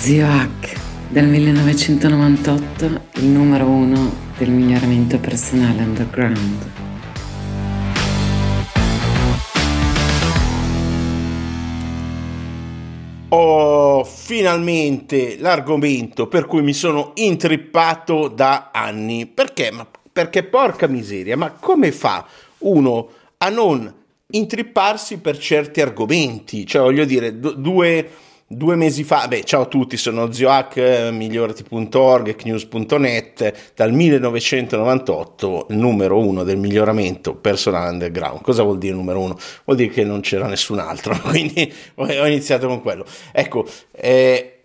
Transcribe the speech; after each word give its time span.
Zio 0.00 0.26
Hack 0.26 0.80
del 1.10 1.26
1998, 1.26 2.84
il 3.16 3.26
numero 3.26 3.66
uno 3.66 4.10
del 4.38 4.48
miglioramento 4.48 5.18
personale 5.18 5.82
underground. 5.82 6.70
Ho 13.28 14.02
finalmente 14.04 15.36
l'argomento 15.38 16.28
per 16.28 16.46
cui 16.46 16.62
mi 16.62 16.72
sono 16.72 17.10
intrippato 17.16 18.28
da 18.28 18.70
anni. 18.72 19.26
Perché? 19.26 19.70
Ma 19.70 19.86
perché 20.10 20.44
porca 20.44 20.86
miseria, 20.86 21.36
ma 21.36 21.50
come 21.50 21.92
fa 21.92 22.26
uno 22.60 23.08
a 23.36 23.50
non 23.50 23.94
intripparsi 24.30 25.18
per 25.18 25.36
certi 25.36 25.82
argomenti? 25.82 26.66
Cioè, 26.66 26.80
voglio 26.80 27.04
dire, 27.04 27.38
d- 27.38 27.56
due 27.56 28.10
Due 28.52 28.74
mesi 28.74 29.04
fa, 29.04 29.28
beh, 29.28 29.44
ciao 29.44 29.62
a 29.62 29.66
tutti, 29.66 29.96
sono 29.96 30.32
ziohack, 30.32 30.76
eh, 30.76 31.10
migliorati.org, 31.12 32.34
knews.net, 32.34 33.72
dal 33.76 33.92
1998 33.92 35.66
il 35.70 35.76
numero 35.76 36.18
uno 36.18 36.42
del 36.42 36.56
miglioramento 36.56 37.36
personale 37.36 37.90
underground. 37.90 38.40
Cosa 38.40 38.64
vuol 38.64 38.78
dire 38.78 38.92
numero 38.92 39.20
uno? 39.20 39.38
Vuol 39.64 39.76
dire 39.76 39.92
che 39.92 40.02
non 40.02 40.18
c'era 40.18 40.48
nessun 40.48 40.80
altro, 40.80 41.16
quindi 41.22 41.72
ho 41.94 42.26
iniziato 42.26 42.66
con 42.66 42.82
quello. 42.82 43.06
Ecco, 43.30 43.64
eh, 43.92 44.62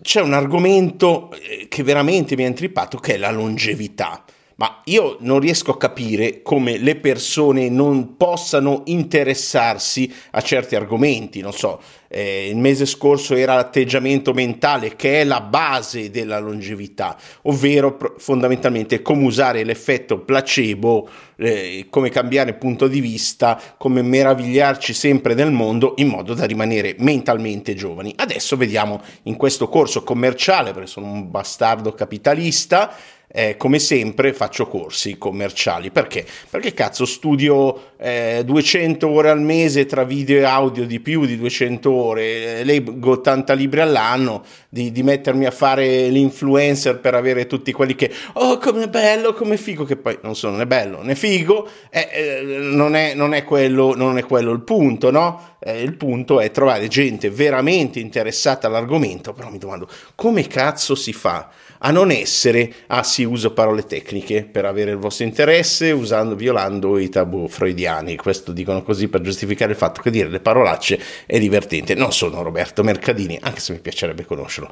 c'è 0.00 0.20
un 0.20 0.32
argomento 0.32 1.32
eh, 1.32 1.66
che 1.66 1.82
veramente 1.82 2.36
mi 2.36 2.44
ha 2.44 2.46
intrippato, 2.46 2.98
che 2.98 3.14
è 3.14 3.16
la 3.16 3.32
longevità. 3.32 4.22
Ma 4.58 4.80
io 4.84 5.18
non 5.20 5.38
riesco 5.38 5.72
a 5.72 5.76
capire 5.76 6.40
come 6.40 6.78
le 6.78 6.96
persone 6.96 7.68
non 7.68 8.16
possano 8.16 8.82
interessarsi 8.86 10.10
a 10.30 10.40
certi 10.40 10.74
argomenti, 10.74 11.42
non 11.42 11.52
so, 11.52 11.78
eh, 12.08 12.48
il 12.48 12.56
mese 12.56 12.86
scorso 12.86 13.34
era 13.34 13.54
l'atteggiamento 13.54 14.32
mentale 14.32 14.96
che 14.96 15.20
è 15.20 15.24
la 15.24 15.42
base 15.42 16.08
della 16.08 16.38
longevità, 16.38 17.18
ovvero 17.42 17.98
fondamentalmente 18.16 19.02
come 19.02 19.24
usare 19.24 19.62
l'effetto 19.62 20.20
placebo, 20.20 21.06
eh, 21.36 21.86
come 21.90 22.08
cambiare 22.08 22.54
punto 22.54 22.88
di 22.88 23.00
vista, 23.00 23.60
come 23.76 24.00
meravigliarci 24.00 24.94
sempre 24.94 25.34
del 25.34 25.50
mondo 25.50 25.92
in 25.98 26.08
modo 26.08 26.32
da 26.32 26.46
rimanere 26.46 26.94
mentalmente 27.00 27.74
giovani. 27.74 28.14
Adesso 28.16 28.56
vediamo 28.56 29.02
in 29.24 29.36
questo 29.36 29.68
corso 29.68 30.02
commerciale, 30.02 30.72
perché 30.72 30.88
sono 30.88 31.12
un 31.12 31.30
bastardo 31.30 31.92
capitalista, 31.92 32.94
eh, 33.36 33.58
come 33.58 33.78
sempre 33.78 34.32
faccio 34.32 34.66
corsi 34.66 35.18
commerciali. 35.18 35.90
Perché? 35.90 36.24
Perché 36.48 36.72
cazzo 36.72 37.04
studio 37.04 37.90
eh, 37.98 38.40
200 38.46 39.06
ore 39.06 39.28
al 39.28 39.42
mese 39.42 39.84
tra 39.84 40.04
video 40.04 40.38
e 40.38 40.44
audio 40.44 40.86
di 40.86 41.00
più 41.00 41.26
di 41.26 41.36
200 41.36 41.92
ore, 41.92 42.60
eh, 42.60 42.64
leggo 42.64 43.10
80 43.10 43.52
libri 43.52 43.80
all'anno, 43.80 44.42
di, 44.70 44.90
di, 44.90 45.02
mettermi 45.02 45.44
a 45.44 45.50
fare 45.50 46.08
l'influencer 46.08 46.98
per 46.98 47.14
avere 47.14 47.46
tutti 47.46 47.72
quelli 47.72 47.94
che, 47.94 48.10
oh 48.34 48.56
come 48.56 48.88
bello, 48.88 49.34
come 49.34 49.58
figo, 49.58 49.84
che 49.84 49.96
poi 49.96 50.18
non 50.22 50.34
sono 50.34 50.56
né 50.56 50.66
bello 50.66 51.02
né 51.02 51.14
figo, 51.14 51.68
eh, 51.90 52.08
eh, 52.10 52.42
non, 52.42 52.96
è, 52.96 53.12
non, 53.12 53.34
è 53.34 53.44
quello, 53.44 53.94
non, 53.94 54.16
è, 54.16 54.24
quello, 54.24 54.50
il 54.52 54.62
punto, 54.62 55.10
no? 55.10 55.56
Eh, 55.60 55.82
il 55.82 55.94
punto 55.94 56.40
è 56.40 56.50
trovare 56.50 56.88
gente 56.88 57.28
veramente 57.28 58.00
interessata 58.00 58.66
all'argomento, 58.66 59.34
però 59.34 59.50
mi 59.50 59.58
domando, 59.58 59.86
come 60.14 60.46
cazzo 60.46 60.94
si 60.94 61.12
fa? 61.12 61.50
A 61.78 61.90
non 61.90 62.10
essere, 62.10 62.72
ah 62.88 63.02
sì, 63.02 63.24
uso 63.24 63.52
parole 63.52 63.84
tecniche 63.84 64.44
per 64.44 64.64
avere 64.64 64.92
il 64.92 64.96
vostro 64.96 65.24
interesse, 65.24 65.90
usando, 65.90 66.34
violando 66.34 66.98
i 66.98 67.08
tabù 67.08 67.48
freudiani. 67.48 68.16
Questo 68.16 68.52
dicono 68.52 68.82
così 68.82 69.08
per 69.08 69.20
giustificare 69.20 69.72
il 69.72 69.78
fatto 69.78 70.00
che 70.00 70.10
dire 70.10 70.28
le 70.28 70.40
parolacce 70.40 70.98
è 71.26 71.38
divertente. 71.38 71.94
Non 71.94 72.12
sono 72.12 72.42
Roberto 72.42 72.82
Mercadini, 72.82 73.38
anche 73.40 73.60
se 73.60 73.72
mi 73.72 73.80
piacerebbe 73.80 74.24
conoscerlo. 74.24 74.70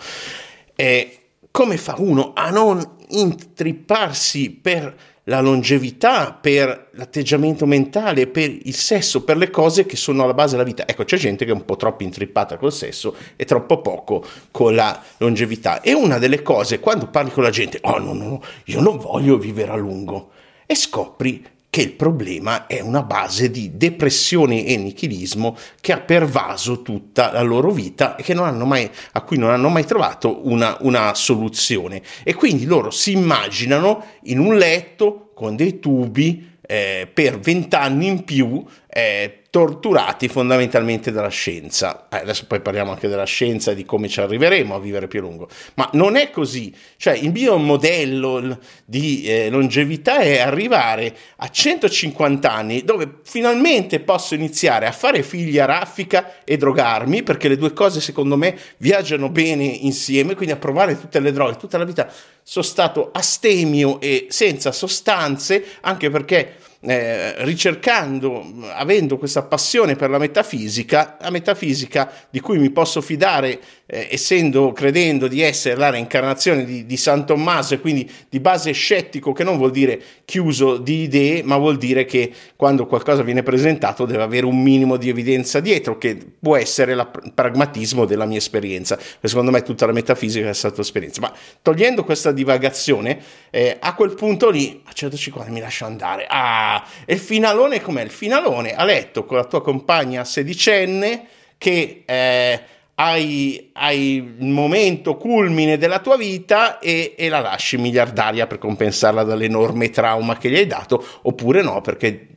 E 0.74 1.18
come 1.50 1.76
fa 1.76 1.94
uno 1.98 2.32
a 2.34 2.50
non 2.50 2.96
intripparsi 3.08 4.50
per 4.50 4.94
la 5.24 5.40
longevità, 5.40 6.32
per 6.32 6.88
l'atteggiamento 6.92 7.66
mentale, 7.66 8.26
per 8.26 8.50
il 8.50 8.74
sesso, 8.74 9.24
per 9.24 9.36
le 9.36 9.50
cose 9.50 9.86
che 9.86 9.96
sono 9.96 10.22
alla 10.22 10.34
base 10.34 10.52
della 10.52 10.64
vita. 10.64 10.86
Ecco, 10.86 11.04
c'è 11.04 11.16
gente 11.16 11.44
che 11.44 11.50
è 11.50 11.54
un 11.54 11.64
po' 11.64 11.76
troppo 11.76 12.02
intrippata 12.02 12.56
col 12.56 12.72
sesso 12.72 13.14
e 13.36 13.44
troppo 13.44 13.80
poco 13.80 14.24
con 14.50 14.74
la 14.74 15.02
longevità. 15.18 15.80
E 15.80 15.94
una 15.94 16.18
delle 16.18 16.42
cose, 16.42 16.80
quando 16.80 17.08
parli 17.08 17.30
con 17.30 17.42
la 17.42 17.50
gente, 17.50 17.78
oh 17.82 17.98
no, 17.98 18.12
no, 18.12 18.42
io 18.64 18.80
non 18.80 18.98
voglio 18.98 19.38
vivere 19.38 19.70
a 19.70 19.76
lungo, 19.76 20.30
e 20.66 20.74
scopri 20.74 21.44
che 21.74 21.82
il 21.82 21.94
problema 21.94 22.68
è 22.68 22.78
una 22.78 23.02
base 23.02 23.50
di 23.50 23.72
depressione 23.74 24.64
e 24.64 24.76
nichilismo 24.76 25.56
che 25.80 25.90
ha 25.90 25.98
pervaso 25.98 26.82
tutta 26.82 27.32
la 27.32 27.42
loro 27.42 27.72
vita 27.72 28.14
e 28.14 28.22
mai, 28.64 28.88
a 29.10 29.22
cui 29.22 29.38
non 29.38 29.50
hanno 29.50 29.68
mai 29.70 29.84
trovato 29.84 30.46
una, 30.46 30.76
una 30.82 31.14
soluzione. 31.14 32.00
E 32.22 32.34
quindi 32.34 32.64
loro 32.64 32.92
si 32.92 33.10
immaginano 33.10 34.04
in 34.26 34.38
un 34.38 34.56
letto 34.56 35.32
con 35.34 35.56
dei 35.56 35.80
tubi 35.80 36.58
eh, 36.60 37.10
per 37.12 37.40
vent'anni 37.40 38.06
in 38.06 38.22
più 38.22 38.64
eh, 38.86 39.43
torturati 39.54 40.26
fondamentalmente 40.26 41.12
dalla 41.12 41.28
scienza. 41.28 42.08
Eh, 42.10 42.16
adesso 42.16 42.44
poi 42.48 42.58
parliamo 42.58 42.90
anche 42.90 43.06
della 43.06 43.22
scienza 43.22 43.70
e 43.70 43.76
di 43.76 43.84
come 43.84 44.08
ci 44.08 44.18
arriveremo 44.18 44.74
a 44.74 44.80
vivere 44.80 45.06
più 45.06 45.20
a 45.20 45.22
lungo. 45.22 45.48
Ma 45.74 45.88
non 45.92 46.16
è 46.16 46.30
così. 46.30 46.74
Cioè, 46.96 47.14
il 47.14 47.30
mio 47.30 47.56
modello 47.56 48.58
di 48.84 49.22
eh, 49.22 49.50
longevità 49.50 50.18
è 50.18 50.40
arrivare 50.40 51.16
a 51.36 51.48
150 51.48 52.50
anni 52.50 52.82
dove 52.82 53.18
finalmente 53.22 54.00
posso 54.00 54.34
iniziare 54.34 54.86
a 54.86 54.92
fare 54.92 55.22
figli 55.22 55.60
a 55.60 55.66
raffica 55.66 56.42
e 56.42 56.56
drogarmi, 56.56 57.22
perché 57.22 57.46
le 57.46 57.56
due 57.56 57.72
cose 57.72 58.00
secondo 58.00 58.36
me 58.36 58.58
viaggiano 58.78 59.28
bene 59.28 59.62
insieme, 59.66 60.34
quindi 60.34 60.52
a 60.52 60.58
provare 60.58 60.98
tutte 60.98 61.20
le 61.20 61.30
droghe. 61.30 61.58
Tutta 61.58 61.78
la 61.78 61.84
vita 61.84 62.12
sono 62.42 62.64
stato 62.64 63.10
astemio 63.12 64.00
e 64.00 64.26
senza 64.30 64.72
sostanze, 64.72 65.64
anche 65.82 66.10
perché 66.10 66.56
eh, 66.86 67.44
ricercando, 67.44 68.44
avendo 68.72 69.16
questa 69.16 69.42
passione 69.42 69.96
per 69.96 70.10
la 70.10 70.18
metafisica, 70.18 71.16
la 71.20 71.30
metafisica 71.30 72.10
di 72.30 72.40
cui 72.40 72.58
mi 72.58 72.70
posso 72.70 73.00
fidare, 73.00 73.60
eh, 73.86 74.08
essendo, 74.10 74.72
credendo 74.72 75.28
di 75.28 75.42
essere 75.42 75.76
la 75.76 75.90
reincarnazione 75.90 76.64
di, 76.64 76.86
di 76.86 76.96
San 76.96 77.26
Tommaso 77.26 77.74
e 77.74 77.80
quindi 77.80 78.10
di 78.28 78.40
base 78.40 78.72
scettico, 78.72 79.32
che 79.32 79.44
non 79.44 79.56
vuol 79.56 79.70
dire 79.70 80.00
chiuso 80.24 80.78
di 80.78 81.02
idee, 81.02 81.42
ma 81.42 81.56
vuol 81.58 81.76
dire 81.76 82.04
che 82.04 82.32
quando 82.56 82.86
qualcosa 82.86 83.22
viene 83.22 83.42
presentato 83.42 84.06
deve 84.06 84.22
avere 84.22 84.46
un 84.46 84.60
minimo 84.60 84.96
di 84.96 85.08
evidenza 85.08 85.60
dietro, 85.60 85.98
che 85.98 86.16
può 86.38 86.56
essere 86.56 86.92
il 86.92 87.10
pragmatismo 87.34 88.04
della 88.04 88.24
mia 88.24 88.38
esperienza. 88.38 88.98
Secondo 89.20 89.50
me 89.50 89.62
tutta 89.62 89.86
la 89.86 89.92
metafisica 89.92 90.48
è 90.48 90.54
stata 90.54 90.80
esperienza. 90.80 91.20
Ma 91.20 91.32
togliendo 91.60 92.04
questa 92.04 92.32
divagazione, 92.32 93.20
eh, 93.50 93.76
a 93.78 93.94
quel 93.94 94.14
punto 94.14 94.48
lì, 94.48 94.82
a 94.84 94.92
150 94.92 95.50
mi 95.50 95.60
lascio 95.60 95.84
andare. 95.84 96.26
Ah, 96.28 96.82
e 97.04 97.14
il 97.14 97.20
finalone 97.20 97.80
com'è? 97.80 98.02
Il 98.02 98.10
finalone 98.10 98.74
a 98.74 98.84
letto 98.84 99.24
con 99.26 99.36
la 99.36 99.44
tua 99.44 99.62
compagna 99.62 100.24
sedicenne 100.24 101.26
che 101.58 102.02
eh, 102.04 102.60
hai, 102.96 103.70
hai, 103.72 104.34
il 104.38 104.46
momento 104.46 105.16
culmine 105.16 105.76
della 105.78 105.98
tua 105.98 106.16
vita 106.16 106.78
e, 106.78 107.14
e, 107.16 107.28
la 107.28 107.40
lasci 107.40 107.76
miliardaria 107.76 108.46
per 108.46 108.58
compensarla 108.58 109.24
dall'enorme 109.24 109.90
trauma 109.90 110.36
che 110.36 110.50
gli 110.50 110.56
hai 110.56 110.66
dato, 110.66 111.04
oppure 111.22 111.62
no, 111.62 111.80
perché 111.80 112.28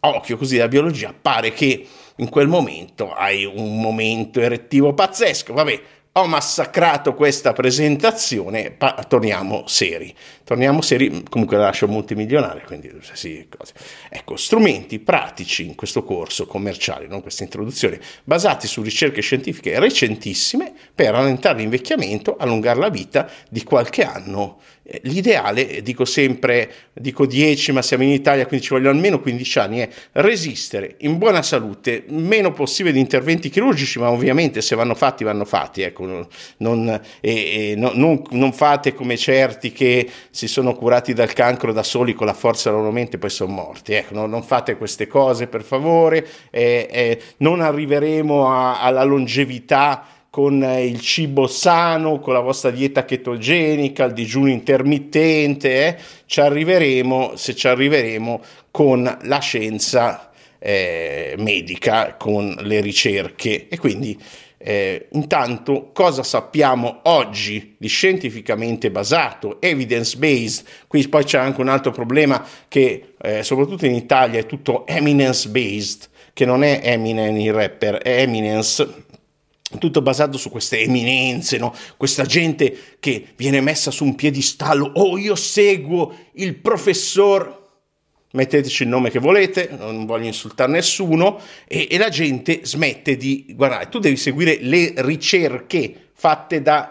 occhio 0.00 0.36
così 0.36 0.56
la 0.56 0.68
biologia 0.68 1.14
pare 1.18 1.52
che 1.52 1.86
in 2.16 2.28
quel 2.28 2.46
momento 2.46 3.12
hai 3.12 3.44
un 3.44 3.80
momento 3.80 4.40
erettivo 4.40 4.94
pazzesco, 4.94 5.52
vabbè, 5.52 5.80
ho 6.16 6.26
massacrato 6.26 7.12
questa 7.14 7.52
presentazione, 7.52 8.70
pa- 8.70 9.04
torniamo 9.08 9.64
seri. 9.66 10.14
Torniamo 10.44 10.80
seri, 10.80 11.24
comunque 11.28 11.56
la 11.56 11.64
lascio 11.64 11.88
multimilionaria, 11.88 12.62
quindi 12.62 12.92
sì, 13.14 13.48
cose. 13.48 13.72
Ecco, 14.08 14.36
strumenti 14.36 15.00
pratici 15.00 15.66
in 15.66 15.74
questo 15.74 16.04
corso 16.04 16.46
commerciale, 16.46 17.08
non 17.08 17.20
questa 17.20 17.42
introduzione, 17.42 18.00
basati 18.22 18.68
su 18.68 18.80
ricerche 18.82 19.22
scientifiche 19.22 19.78
recentissime 19.80 20.72
per 20.94 21.10
rallentare 21.10 21.58
l'invecchiamento, 21.58 22.36
allungare 22.36 22.78
la 22.78 22.90
vita 22.90 23.28
di 23.48 23.64
qualche 23.64 24.04
anno 24.04 24.60
l'ideale, 25.02 25.80
dico 25.82 26.04
sempre, 26.04 26.70
dico 26.92 27.24
10, 27.24 27.72
ma 27.72 27.80
siamo 27.80 28.02
in 28.02 28.10
Italia, 28.10 28.46
quindi 28.46 28.66
ci 28.66 28.72
vogliono 28.72 28.90
almeno 28.90 29.18
15 29.20 29.58
anni, 29.58 29.78
è 29.78 29.88
resistere 30.12 30.96
in 30.98 31.16
buona 31.16 31.42
salute, 31.42 32.04
meno 32.08 32.52
possibile 32.52 32.92
di 32.92 33.00
interventi 33.00 33.48
chirurgici, 33.48 33.98
ma 33.98 34.10
ovviamente 34.10 34.60
se 34.60 34.76
vanno 34.76 34.94
fatti, 34.94 35.24
vanno 35.24 35.46
fatti. 35.46 35.82
Ecco, 35.82 36.26
non, 36.58 37.00
e, 37.20 37.70
e, 37.70 37.74
no, 37.76 37.92
non, 37.94 38.22
non, 38.30 38.52
fate 38.52 38.94
come 38.94 39.16
certi 39.16 39.72
che 39.72 40.08
si 40.30 40.46
sono 40.46 40.74
curati 40.74 41.14
dal 41.14 41.32
cancro 41.32 41.72
da 41.72 41.82
soli 41.82 42.12
con 42.12 42.26
la 42.26 42.34
forza 42.34 42.68
della 42.68 42.82
loro 42.82 42.92
mente 42.92 43.16
e 43.16 43.18
poi 43.18 43.30
sono 43.30 43.52
morti. 43.52 43.94
Ecco, 43.94 44.14
no, 44.14 44.26
non 44.26 44.42
fate 44.42 44.76
queste 44.76 45.06
cose, 45.06 45.46
per 45.46 45.62
favore. 45.62 46.26
Eh, 46.50 47.18
non 47.38 47.62
arriveremo 47.62 48.50
a, 48.52 48.82
alla 48.82 49.02
longevità 49.02 50.06
con 50.34 50.64
il 50.64 51.00
cibo 51.00 51.46
sano, 51.46 52.18
con 52.18 52.32
la 52.32 52.40
vostra 52.40 52.72
dieta 52.72 53.04
chetogenica, 53.04 54.06
il 54.06 54.14
digiuno 54.14 54.50
intermittente, 54.50 55.86
eh? 55.86 55.96
ci 56.26 56.40
arriveremo, 56.40 57.36
se 57.36 57.54
ci 57.54 57.68
arriveremo, 57.68 58.40
con 58.72 59.18
la 59.22 59.38
scienza 59.38 60.32
eh, 60.58 61.36
medica, 61.38 62.16
con 62.18 62.52
le 62.62 62.80
ricerche 62.80 63.68
e 63.68 63.78
quindi 63.78 64.18
Eh, 64.66 65.08
intanto, 65.12 65.90
cosa 65.92 66.22
sappiamo 66.22 67.00
oggi 67.02 67.74
di 67.76 67.86
scientificamente 67.86 68.90
basato, 68.90 69.60
evidence 69.60 70.16
based? 70.16 70.64
Qui 70.86 71.06
poi 71.08 71.22
c'è 71.24 71.36
anche 71.36 71.60
un 71.60 71.68
altro 71.68 71.92
problema 71.92 72.42
che 72.66 73.14
eh, 73.20 73.42
soprattutto 73.42 73.84
in 73.84 73.94
Italia 73.94 74.40
è 74.40 74.46
tutto 74.46 74.86
eminence 74.86 75.50
based, 75.50 76.08
che 76.32 76.46
non 76.46 76.64
è 76.64 76.80
Eminem 76.82 77.36
il 77.36 77.52
rapper, 77.52 77.98
è 77.98 78.22
eminence 78.22 79.04
tutto 79.78 80.02
basato 80.02 80.38
su 80.38 80.50
queste 80.50 80.80
eminenze, 80.80 81.58
no? 81.58 81.74
questa 81.96 82.24
gente 82.24 82.76
che 83.00 83.28
viene 83.36 83.60
messa 83.60 83.90
su 83.90 84.04
un 84.04 84.14
piedistallo, 84.14 84.92
oh 84.94 85.18
io 85.18 85.34
seguo 85.34 86.14
il 86.32 86.54
professor 86.56 87.62
metteteci 88.34 88.82
il 88.82 88.88
nome 88.88 89.10
che 89.10 89.18
volete, 89.18 89.70
non 89.78 90.06
voglio 90.06 90.26
insultare 90.26 90.70
nessuno, 90.72 91.40
e, 91.66 91.86
e, 91.90 91.98
la 91.98 92.08
gente 92.08 92.60
smette 92.64 93.16
di 93.16 93.46
guardare. 93.50 93.88
Tu 93.88 94.00
devi 94.00 94.16
seguire 94.16 94.58
le 94.60 94.92
ricerche 94.96 96.10
fatte 96.14 96.60
dal 96.60 96.88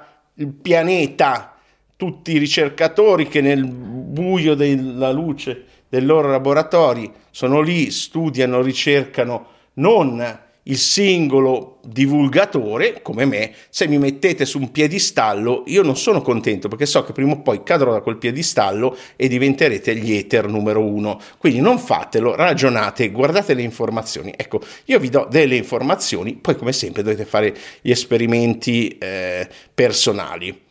pianeta, 0.62 1.58
tutti 1.96 2.32
i 2.32 2.38
ricercatori 2.38 3.28
che 3.28 3.42
nel 3.42 3.66
buio 3.66 4.56
della 4.56 5.12
luce 5.12 5.66
dei 5.90 6.02
loro 6.02 6.30
laboratori 6.30 7.12
sono 7.30 7.62
lì, 7.62 7.92
studiano, 7.92 8.62
ricercano, 8.62 9.48
non 9.74 10.42
il 10.64 10.78
singolo 10.78 11.80
divulgatore, 11.86 13.02
come 13.02 13.26
me, 13.26 13.54
se 13.70 13.88
mi 13.88 13.98
mettete 13.98 14.46
su 14.46 14.60
un 14.60 14.72
piedistallo, 14.72 15.64
io 15.68 15.82
non 15.82 15.98
sono 15.98 16.22
contento 16.22 16.68
perché 16.68 16.86
so 16.86 17.04
che 17.04 17.12
prima 17.12 17.34
o 17.34 17.42
poi 17.42 17.64
cadrò 17.64 17.92
da 17.92 18.02
quel 18.02 18.18
piedistallo 18.18 18.96
e 19.16 19.28
diventerete 19.28 19.96
gli 19.96 20.14
ether 20.14 20.48
numero 20.48 20.86
uno. 20.86 21.20
Quindi 21.38 21.60
non 21.60 21.80
fatelo, 21.80 22.36
ragionate, 22.36 23.12
guardate 23.12 23.54
le 23.54 23.62
informazioni. 23.62 24.34
Ecco, 24.36 24.62
io 24.86 25.00
vi 25.00 25.10
do 25.10 25.28
delle 25.30 25.56
informazioni, 25.56 26.36
poi 26.36 26.56
come 26.56 26.72
sempre 26.72 27.04
dovete 27.04 27.26
fare 27.26 27.54
gli 27.82 27.92
esperimenti 27.92 28.98
eh, 28.98 29.48
personali. 29.74 30.62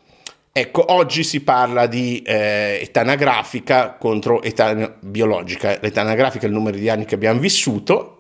Ecco, 0.55 0.93
oggi 0.93 1.25
si 1.25 1.41
parla 1.41 1.87
di 1.87 2.21
eh, 2.21 2.81
età 2.83 3.01
anagrafica 3.01 3.95
contro 3.95 4.43
età 4.43 4.97
biologica. 5.01 5.79
L'età 5.81 6.03
anagrafica 6.03 6.45
è 6.45 6.49
il 6.49 6.55
numero 6.55 6.77
di 6.77 6.91
anni 6.91 7.07
che 7.07 7.15
abbiamo 7.15 7.41
vissuto, 7.41 8.19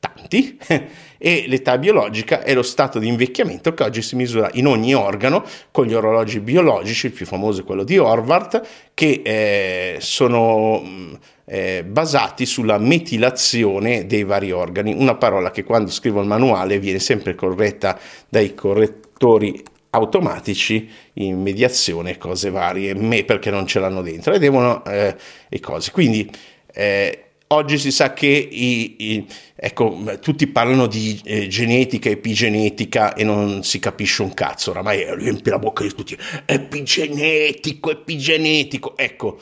tanti, 0.00 0.58
e 1.18 1.44
l'età 1.46 1.78
biologica 1.78 2.42
è 2.42 2.54
lo 2.54 2.62
stato 2.62 2.98
di 2.98 3.06
invecchiamento 3.06 3.74
che 3.74 3.82
oggi 3.82 4.02
si 4.02 4.16
misura 4.16 4.48
in 4.54 4.66
ogni 4.66 4.94
organo 4.94 5.44
con 5.70 5.86
gli 5.86 5.94
orologi 5.94 6.40
biologici, 6.40 7.06
il 7.06 7.12
più 7.12 7.26
famoso 7.26 7.60
è 7.60 7.64
quello 7.64 7.84
di 7.84 7.98
Horvath, 7.98 8.88
che 8.94 9.20
eh, 9.22 9.96
sono 10.00 10.82
mm, 10.82 11.14
eh, 11.44 11.84
basati 11.86 12.46
sulla 12.46 12.78
metilazione 12.78 14.06
dei 14.06 14.24
vari 14.24 14.50
organi, 14.50 14.94
una 14.94 15.16
parola 15.16 15.50
che 15.50 15.62
quando 15.62 15.90
scrivo 15.90 16.20
il 16.20 16.26
manuale 16.26 16.78
viene 16.78 16.98
sempre 16.98 17.34
corretta 17.34 17.98
dai 18.28 18.54
correttori 18.54 19.62
automatici 19.90 20.88
in 21.14 21.42
mediazione, 21.42 22.16
cose 22.16 22.50
varie, 22.50 22.94
me 22.94 23.24
perché 23.24 23.50
non 23.50 23.66
ce 23.66 23.80
l'hanno 23.80 24.02
dentro 24.02 24.32
e 24.32 24.38
devono 24.38 24.84
eh, 24.84 25.14
le 25.48 25.60
cose. 25.60 25.90
Quindi 25.90 26.30
eh, 26.72 27.29
Oggi 27.52 27.78
si 27.78 27.90
sa 27.90 28.12
che 28.12 28.28
i, 28.28 28.94
i, 28.98 29.26
ecco, 29.56 30.04
tutti 30.20 30.46
parlano 30.46 30.86
di 30.86 31.20
eh, 31.24 31.48
genetica, 31.48 32.08
epigenetica 32.08 33.12
e 33.14 33.24
non 33.24 33.64
si 33.64 33.80
capisce 33.80 34.22
un 34.22 34.32
cazzo, 34.34 34.70
oramai 34.70 35.04
riempie 35.16 35.50
la 35.50 35.58
bocca 35.58 35.82
di 35.82 35.92
tutti, 35.92 36.16
epigenetico, 36.44 37.90
epigenetico, 37.90 38.96
ecco, 38.96 39.40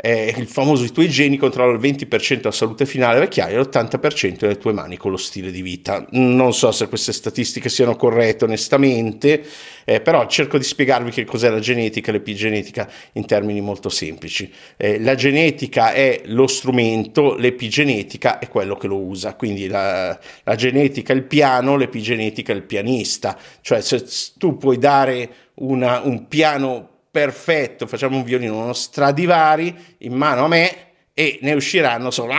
eh, 0.00 0.32
il 0.36 0.46
famoso 0.46 0.84
i 0.84 0.92
tuoi 0.92 1.08
geni 1.08 1.36
controlla 1.36 1.72
il 1.72 1.80
20% 1.80 2.36
della 2.36 2.52
salute 2.52 2.86
finale 2.86 3.18
vecchiaia 3.18 3.56
e 3.56 3.60
l'80% 3.60 4.36
delle 4.38 4.56
tue 4.56 4.72
mani 4.72 4.96
con 4.96 5.10
lo 5.10 5.16
stile 5.16 5.50
di 5.50 5.60
vita. 5.60 6.06
Non 6.10 6.54
so 6.54 6.70
se 6.70 6.86
queste 6.86 7.12
statistiche 7.12 7.68
siano 7.68 7.96
corrette 7.96 8.44
onestamente, 8.44 9.44
eh, 9.84 10.00
però 10.00 10.24
cerco 10.26 10.56
di 10.56 10.62
spiegarvi 10.62 11.10
che 11.10 11.24
cos'è 11.24 11.50
la 11.50 11.58
genetica 11.58 12.10
e 12.10 12.12
l'epigenetica 12.12 12.88
in 13.14 13.26
termini 13.26 13.60
molto 13.60 13.88
semplici. 13.88 14.52
Eh, 14.76 15.00
la 15.00 15.16
genetica 15.16 15.92
è 15.92 16.22
lo 16.26 16.46
strumento, 16.46 17.34
l'epigenetica 17.34 18.38
è 18.38 18.46
quello 18.46 18.76
che 18.76 18.86
lo 18.86 18.98
usa, 18.98 19.34
quindi 19.34 19.66
la, 19.66 20.16
la 20.44 20.54
genetica 20.54 21.12
è 21.12 21.16
il 21.16 21.24
piano, 21.24 21.76
l'epigenetica 21.76 22.52
è 22.52 22.56
il 22.56 22.62
pianista, 22.62 23.36
cioè 23.62 23.80
se 23.80 24.04
tu 24.36 24.56
puoi 24.56 24.78
dare 24.78 25.28
una, 25.54 26.02
un 26.04 26.28
piano 26.28 26.97
perfetto, 27.18 27.88
facciamo 27.88 28.16
un 28.16 28.22
violino, 28.22 28.62
uno 28.62 28.72
Stradivari 28.72 29.96
in 29.98 30.12
mano 30.12 30.44
a 30.44 30.48
me 30.48 30.86
e 31.14 31.40
ne 31.42 31.52
usciranno 31.54 32.12
solo 32.12 32.32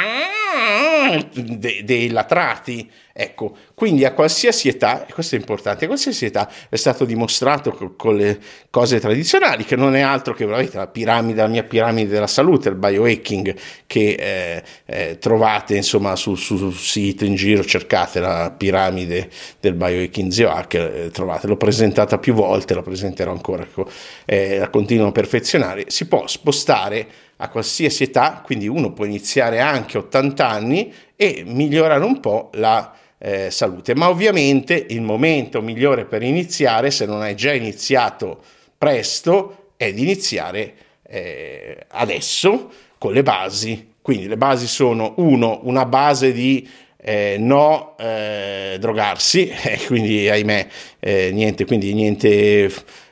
dei, 1.34 1.84
dei 1.84 2.10
latrati. 2.10 2.90
Ecco, 3.12 3.54
quindi 3.74 4.06
a 4.06 4.14
qualsiasi 4.14 4.70
età, 4.70 5.06
e 5.06 5.12
questo 5.12 5.36
è 5.36 5.40
importante, 5.40 5.84
a 5.84 5.88
qualsiasi 5.88 6.24
età 6.24 6.50
è 6.70 6.78
stato 6.78 7.04
dimostrato 7.04 7.72
con, 7.72 7.96
con 7.98 8.16
le 8.16 8.40
cose 8.70 8.98
tradizionali, 9.02 9.66
che 9.66 9.76
non 9.76 9.96
è 9.96 10.00
altro 10.00 10.34
che 10.34 10.46
veramente 10.46 10.78
la 10.78 10.88
piramide, 10.88 11.42
la 11.42 11.48
mia 11.48 11.64
piramide 11.64 12.08
della 12.08 12.28
salute, 12.28 12.70
il 12.70 12.76
biohacking, 12.76 13.54
che 13.88 14.14
eh, 14.14 14.64
eh, 14.86 15.18
trovate 15.18 15.76
insomma 15.76 16.16
sul, 16.16 16.38
sul, 16.38 16.74
sito 16.74 17.26
in 17.26 17.36
giro, 17.36 17.66
cercate 17.66 18.22
la 18.22 18.54
piramide 18.56 19.30
del 19.60 19.74
biohacking 19.74 20.32
Ziohack, 20.32 20.74
eh, 20.76 21.10
trovate, 21.12 21.48
l'ho 21.48 21.58
presentata 21.58 22.20
più 22.20 22.34
volte, 22.34 22.74
la 22.74 22.84
presenterò 22.84 23.32
ancora, 23.32 23.64
ecco, 23.64 23.90
eh, 24.24 24.60
la 24.60 24.70
continuo 24.70 25.08
a 25.08 25.12
perfezionare, 25.12 25.86
si 25.88 26.08
può 26.08 26.26
spostare 26.26 27.08
a 27.42 27.50
qualsiasi 27.50 28.04
età, 28.04 28.42
quindi 28.44 28.68
uno 28.68 28.92
può 28.92 29.06
iniziare 29.06 29.60
anche 29.60 29.98
a 29.98 30.02
80 30.02 30.48
anni 30.48 30.94
e 31.16 31.44
migliorare 31.46 32.04
un 32.04 32.20
po' 32.20 32.50
la 32.54 32.94
eh, 33.18 33.50
salute. 33.50 33.96
Ma 33.96 34.10
ovviamente 34.10 34.86
il 34.90 35.02
momento 35.02 35.62
migliore 35.62 36.06
per 36.06 36.24
iniziare, 36.24 36.92
se 36.92 37.06
non 37.06 37.22
hai 37.22 37.36
già 37.36 37.54
iniziato 37.54 38.42
presto, 38.78 39.72
è 39.78 39.94
di 39.94 40.02
iniziare 40.02 40.74
eh, 41.08 41.86
adesso 41.90 42.72
con 42.98 43.14
le 43.14 43.24
basi. 43.24 43.94
Quindi 44.02 44.28
le 44.28 44.38
basi 44.38 44.68
sono 44.68 45.14
uno, 45.18 45.60
una 45.64 45.86
base 45.86 46.34
di 46.34 46.68
eh, 47.02 47.38
no 47.40 47.96
eh, 47.98 48.76
drogarsi, 48.80 49.50
quindi 49.88 50.28
ahimè 50.30 50.68
eh, 51.00 51.32
niente, 51.32 51.66
quindi 51.66 51.94
niente 51.94 52.70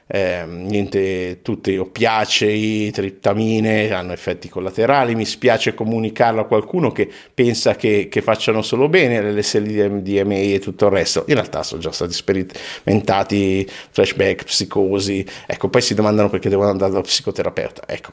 eh, 0.08 0.46
niente, 0.48 1.42
tutti 1.42 1.76
oppiacei, 1.78 2.92
triptamine 2.92 3.92
hanno 3.92 4.14
effetti 4.14 4.48
collaterali, 4.48 5.16
mi 5.16 5.26
spiace 5.26 5.74
comunicarlo 5.74 6.42
a 6.42 6.46
qualcuno 6.46 6.92
che 6.92 7.10
pensa 7.34 7.76
che, 7.76 8.08
che 8.10 8.22
facciano 8.22 8.62
solo 8.62 8.88
bene 8.88 9.22
l'LSD-DMA 9.22 10.36
e 10.36 10.60
tutto 10.60 10.86
il 10.86 10.92
resto, 10.92 11.26
in 11.28 11.36
realtà 11.36 11.64
sono 11.64 11.82
già 11.82 11.92
stati 11.92 12.14
sperimentati 12.14 13.70
flashback, 13.92 14.44
psicosi, 14.46 15.26
ecco, 15.46 15.68
poi 15.68 15.82
si 15.82 15.94
domandano 15.94 16.30
perché 16.30 16.48
devono 16.48 16.70
andare 16.70 16.92
dallo 16.92 17.04
psicoterapeuta, 17.04 17.84
ecco, 17.86 18.12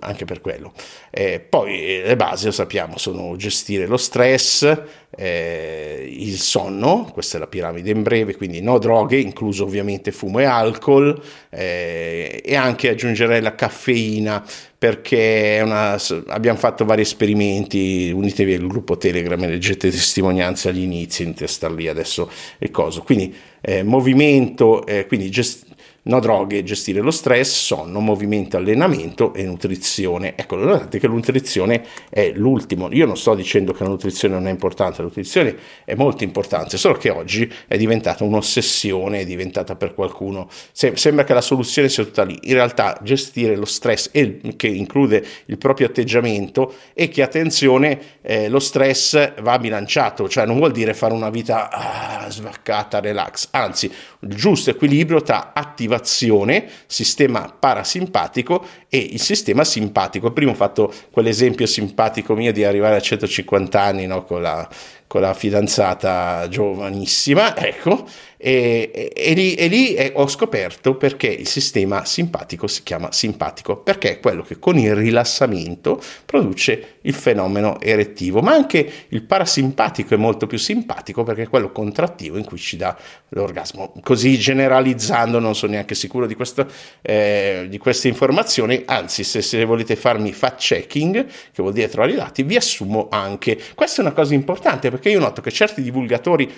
anche 0.00 0.24
per 0.24 0.40
quello. 0.40 0.72
Eh, 1.10 1.40
poi 1.40 2.02
le 2.04 2.16
basi, 2.16 2.46
lo 2.46 2.52
sappiamo, 2.52 2.96
sono 2.96 3.36
gestire 3.36 3.86
lo 3.86 3.98
stress, 3.98 4.82
eh, 5.16 6.08
il 6.10 6.38
sonno, 6.38 7.08
questa 7.12 7.36
è 7.36 7.40
la 7.40 7.46
piramide 7.46 7.90
in 7.90 8.02
breve, 8.02 8.36
quindi 8.36 8.60
no 8.60 8.78
droghe, 8.78 9.18
incluso 9.18 9.64
ovviamente 9.64 10.12
fumo 10.12 10.38
e 10.40 10.44
alcol, 10.44 11.20
eh, 11.50 12.42
e 12.44 12.54
anche 12.56 12.88
aggiungerei 12.88 13.40
la 13.40 13.54
caffeina 13.54 14.44
perché 14.76 15.60
una, 15.62 15.98
abbiamo 16.26 16.58
fatto 16.58 16.84
vari 16.84 17.02
esperimenti, 17.02 18.12
unitevi 18.14 18.54
al 18.54 18.66
gruppo 18.66 18.98
Telegram 18.98 19.42
e 19.42 19.48
leggete 19.48 19.90
testimonianze 19.90 20.68
agli 20.68 20.82
inizi, 20.82 21.22
in 21.22 21.32
testa 21.32 21.70
lì 21.70 21.88
adesso 21.88 22.30
e 22.58 22.70
cosa. 22.70 23.00
Quindi 23.00 23.34
eh, 23.62 23.82
movimento, 23.82 24.84
eh, 24.84 25.06
quindi 25.06 25.30
gest- 25.30 25.64
No 26.06 26.20
droghe, 26.20 26.62
gestire 26.64 27.00
lo 27.00 27.10
stress, 27.10 27.64
sonno, 27.64 27.98
movimento, 28.00 28.58
allenamento 28.58 29.32
e 29.32 29.42
nutrizione. 29.44 30.34
Ecco, 30.36 30.58
guardate 30.58 30.98
che 30.98 31.08
nutrizione 31.08 31.82
è 32.10 32.30
l'ultimo. 32.34 32.92
Io 32.92 33.06
non 33.06 33.16
sto 33.16 33.34
dicendo 33.34 33.72
che 33.72 33.84
la 33.84 33.88
nutrizione 33.88 34.34
non 34.34 34.46
è 34.46 34.50
importante, 34.50 34.98
la 34.98 35.04
nutrizione 35.04 35.56
è 35.86 35.94
molto 35.94 36.22
importante, 36.22 36.76
solo 36.76 36.96
che 36.96 37.08
oggi 37.08 37.50
è 37.66 37.78
diventata 37.78 38.22
un'ossessione, 38.22 39.20
è 39.20 39.24
diventata 39.24 39.76
per 39.76 39.94
qualcuno. 39.94 40.46
sembra 40.72 41.24
che 41.24 41.32
la 41.32 41.40
soluzione 41.40 41.88
sia 41.88 42.04
tutta 42.04 42.22
lì. 42.22 42.38
In 42.42 42.52
realtà 42.52 42.98
gestire 43.02 43.56
lo 43.56 43.64
stress, 43.64 44.10
che 44.10 44.66
include 44.66 45.24
il 45.46 45.56
proprio 45.56 45.86
atteggiamento, 45.86 46.74
e 46.92 47.08
che 47.08 47.22
attenzione, 47.22 47.98
eh, 48.20 48.50
lo 48.50 48.58
stress 48.58 49.40
va 49.40 49.58
bilanciato, 49.58 50.28
cioè 50.28 50.44
non 50.44 50.58
vuol 50.58 50.72
dire 50.72 50.92
fare 50.92 51.14
una 51.14 51.30
vita 51.30 51.70
ah, 51.70 52.28
svaccata, 52.28 53.00
relax, 53.00 53.48
anzi, 53.52 53.90
il 54.20 54.34
giusto 54.34 54.68
equilibrio 54.68 55.22
tra 55.22 55.52
attività 55.54 55.92
attivazione, 55.94 56.68
sistema 56.86 57.54
parasimpatico 57.58 58.66
e 58.88 58.98
il 58.98 59.20
sistema 59.20 59.64
simpatico. 59.64 60.32
Prima 60.32 60.52
ho 60.52 60.54
fatto 60.54 60.92
quell'esempio 61.10 61.66
simpatico 61.66 62.34
mio 62.34 62.52
di 62.52 62.64
arrivare 62.64 62.96
a 62.96 63.00
150 63.00 63.80
anni 63.80 64.06
no, 64.06 64.24
con, 64.24 64.42
la, 64.42 64.68
con 65.14 65.22
la 65.22 65.32
fidanzata 65.32 66.48
giovanissima, 66.48 67.56
ecco, 67.56 68.04
e, 68.36 68.90
e, 68.92 69.12
e, 69.14 69.32
lì, 69.32 69.54
e 69.54 69.68
lì 69.68 69.94
è, 69.94 70.12
ho 70.16 70.26
scoperto 70.26 70.96
perché 70.96 71.28
il 71.28 71.46
sistema 71.46 72.04
simpatico 72.04 72.66
si 72.66 72.82
chiama 72.82 73.10
simpatico, 73.10 73.78
perché 73.78 74.10
è 74.10 74.20
quello 74.20 74.42
che 74.42 74.58
con 74.58 74.76
il 74.76 74.94
rilassamento 74.94 75.98
produce 76.26 76.96
il 77.02 77.14
fenomeno 77.14 77.80
erettivo, 77.80 78.42
ma 78.42 78.52
anche 78.52 79.06
il 79.08 79.22
parasimpatico 79.22 80.12
è 80.12 80.18
molto 80.18 80.46
più 80.46 80.58
simpatico 80.58 81.22
perché 81.22 81.42
è 81.42 81.48
quello 81.48 81.72
contrattivo 81.72 82.36
in 82.36 82.44
cui 82.44 82.58
ci 82.58 82.76
dà 82.76 82.94
l'orgasmo. 83.30 83.94
Così 84.02 84.36
generalizzando, 84.36 85.38
non 85.38 85.54
sono 85.54 85.72
neanche 85.72 85.94
sicuro 85.94 86.26
di, 86.26 86.34
questo, 86.34 86.66
eh, 87.00 87.66
di 87.70 87.78
queste 87.78 88.08
informazioni, 88.08 88.82
anzi 88.84 89.24
se, 89.24 89.40
se 89.40 89.64
volete 89.64 89.96
farmi 89.96 90.32
fact 90.32 90.58
checking, 90.58 91.24
che 91.24 91.62
vuol 91.62 91.72
dire 91.72 91.88
trovare 91.88 92.12
i 92.12 92.16
dati, 92.16 92.42
vi 92.42 92.56
assumo 92.56 93.08
anche. 93.10 93.58
Questa 93.74 94.02
è 94.02 94.04
una 94.04 94.12
cosa 94.12 94.34
importante 94.34 94.90
perché 94.90 95.03
io 95.10 95.20
noto 95.20 95.40
che 95.40 95.50
certi 95.50 95.82
divulgatori 95.82 96.52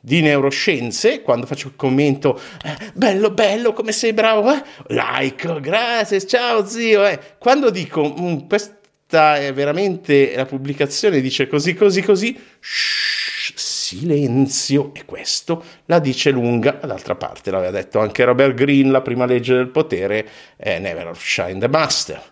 di 0.00 0.20
neuroscienze, 0.20 1.22
quando 1.22 1.46
faccio 1.46 1.68
il 1.68 1.76
commento, 1.76 2.40
eh, 2.64 2.90
bello, 2.94 3.30
bello, 3.30 3.72
come 3.72 3.92
sei 3.92 4.12
bravo, 4.12 4.52
eh? 4.52 4.62
like, 4.88 5.60
grazie, 5.60 6.24
ciao 6.24 6.64
zio, 6.66 7.04
eh. 7.04 7.18
quando 7.38 7.70
dico, 7.70 8.14
mm, 8.18 8.48
questa 8.48 9.36
è 9.36 9.52
veramente 9.52 10.34
la 10.36 10.46
pubblicazione, 10.46 11.20
dice 11.20 11.48
così, 11.48 11.74
così, 11.74 12.02
così, 12.02 12.38
shh, 12.60 13.54
silenzio, 13.56 14.92
e 14.94 15.04
questo 15.04 15.64
la 15.86 15.98
dice 15.98 16.30
lunga, 16.30 16.72
d'altra 16.72 17.16
parte 17.16 17.50
l'aveva 17.50 17.72
detto 17.72 17.98
anche 17.98 18.24
Robert 18.24 18.54
Greene, 18.54 18.90
la 18.90 19.02
prima 19.02 19.24
legge 19.24 19.54
del 19.54 19.68
potere, 19.68 20.28
eh, 20.56 20.78
never 20.78 21.10
shine 21.16 21.58
the 21.58 21.68
master. 21.68 22.22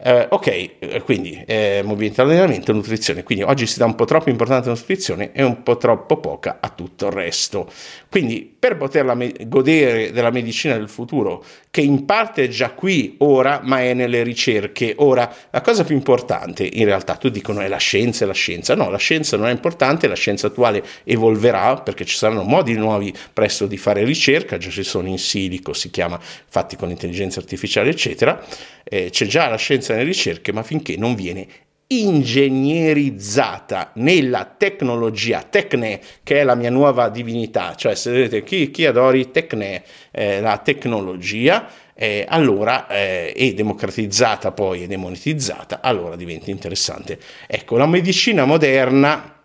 Eh, 0.00 0.28
ok, 0.30 0.46
eh, 0.78 1.02
quindi 1.04 1.42
eh, 1.44 1.80
movimento 1.84 2.22
allenamento, 2.22 2.72
nutrizione. 2.72 3.24
Quindi 3.24 3.42
oggi 3.42 3.66
si 3.66 3.80
dà 3.80 3.84
un 3.84 3.96
po' 3.96 4.04
troppo 4.04 4.30
importanza 4.30 4.70
alla 4.70 4.78
nutrizione 4.78 5.32
e 5.32 5.42
un 5.42 5.64
po' 5.64 5.76
troppo 5.76 6.18
poca 6.18 6.58
a 6.60 6.68
tutto 6.68 7.06
il 7.06 7.12
resto. 7.12 7.68
Quindi 8.08 8.54
per 8.56 8.76
poterla 8.76 9.14
me- 9.14 9.34
godere 9.46 10.12
della 10.12 10.30
medicina 10.30 10.76
del 10.76 10.88
futuro, 10.88 11.44
che 11.72 11.80
in 11.80 12.04
parte 12.04 12.44
è 12.44 12.48
già 12.48 12.70
qui 12.70 13.16
ora, 13.18 13.60
ma 13.64 13.80
è 13.82 13.92
nelle 13.92 14.22
ricerche. 14.22 14.94
Ora, 14.98 15.34
la 15.50 15.60
cosa 15.62 15.82
più 15.82 15.96
importante 15.96 16.64
in 16.64 16.84
realtà, 16.84 17.16
tu 17.16 17.28
dicono 17.28 17.58
è 17.60 17.66
la 17.66 17.76
scienza, 17.78 18.22
è 18.22 18.28
la 18.28 18.34
scienza. 18.34 18.76
No, 18.76 18.90
la 18.90 18.98
scienza 18.98 19.36
non 19.36 19.48
è 19.48 19.52
importante, 19.52 20.06
la 20.06 20.14
scienza 20.14 20.46
attuale 20.46 20.80
evolverà 21.02 21.74
perché 21.74 22.04
ci 22.04 22.16
saranno 22.16 22.44
modi 22.44 22.74
nuovi 22.74 23.12
presto 23.32 23.66
di 23.66 23.76
fare 23.76 24.04
ricerca, 24.04 24.58
già 24.58 24.70
ci 24.70 24.84
sono 24.84 25.08
in 25.08 25.18
silico, 25.18 25.72
si 25.72 25.90
chiama, 25.90 26.20
fatti 26.20 26.76
con 26.76 26.86
l'intelligenza 26.86 27.40
artificiale, 27.40 27.90
eccetera 27.90 28.40
eh, 28.88 29.10
c'è 29.10 29.26
già 29.26 29.48
la 29.48 29.56
scienza 29.56 29.87
nelle 29.94 30.06
ricerche, 30.06 30.52
ma 30.52 30.62
finché 30.62 30.96
non 30.96 31.14
viene 31.14 31.46
ingegnerizzata 31.90 33.92
nella 33.94 34.44
tecnologia, 34.44 35.42
tecne, 35.42 36.00
che 36.22 36.40
è 36.40 36.44
la 36.44 36.54
mia 36.54 36.68
nuova 36.70 37.08
divinità, 37.08 37.74
cioè 37.74 37.94
se 37.94 38.10
vedete 38.10 38.42
chi, 38.42 38.70
chi 38.70 38.84
adori 38.84 39.30
tecne, 39.30 39.82
eh, 40.10 40.40
la 40.40 40.58
tecnologia, 40.58 41.66
eh, 41.94 42.26
allora 42.28 42.86
eh, 42.88 43.32
è 43.32 43.54
democratizzata 43.54 44.52
poi 44.52 44.82
e 44.82 44.86
demonetizzata, 44.86 45.80
allora 45.80 46.14
diventa 46.14 46.50
interessante. 46.50 47.18
Ecco, 47.46 47.78
la 47.78 47.86
medicina 47.86 48.44
moderna 48.44 49.37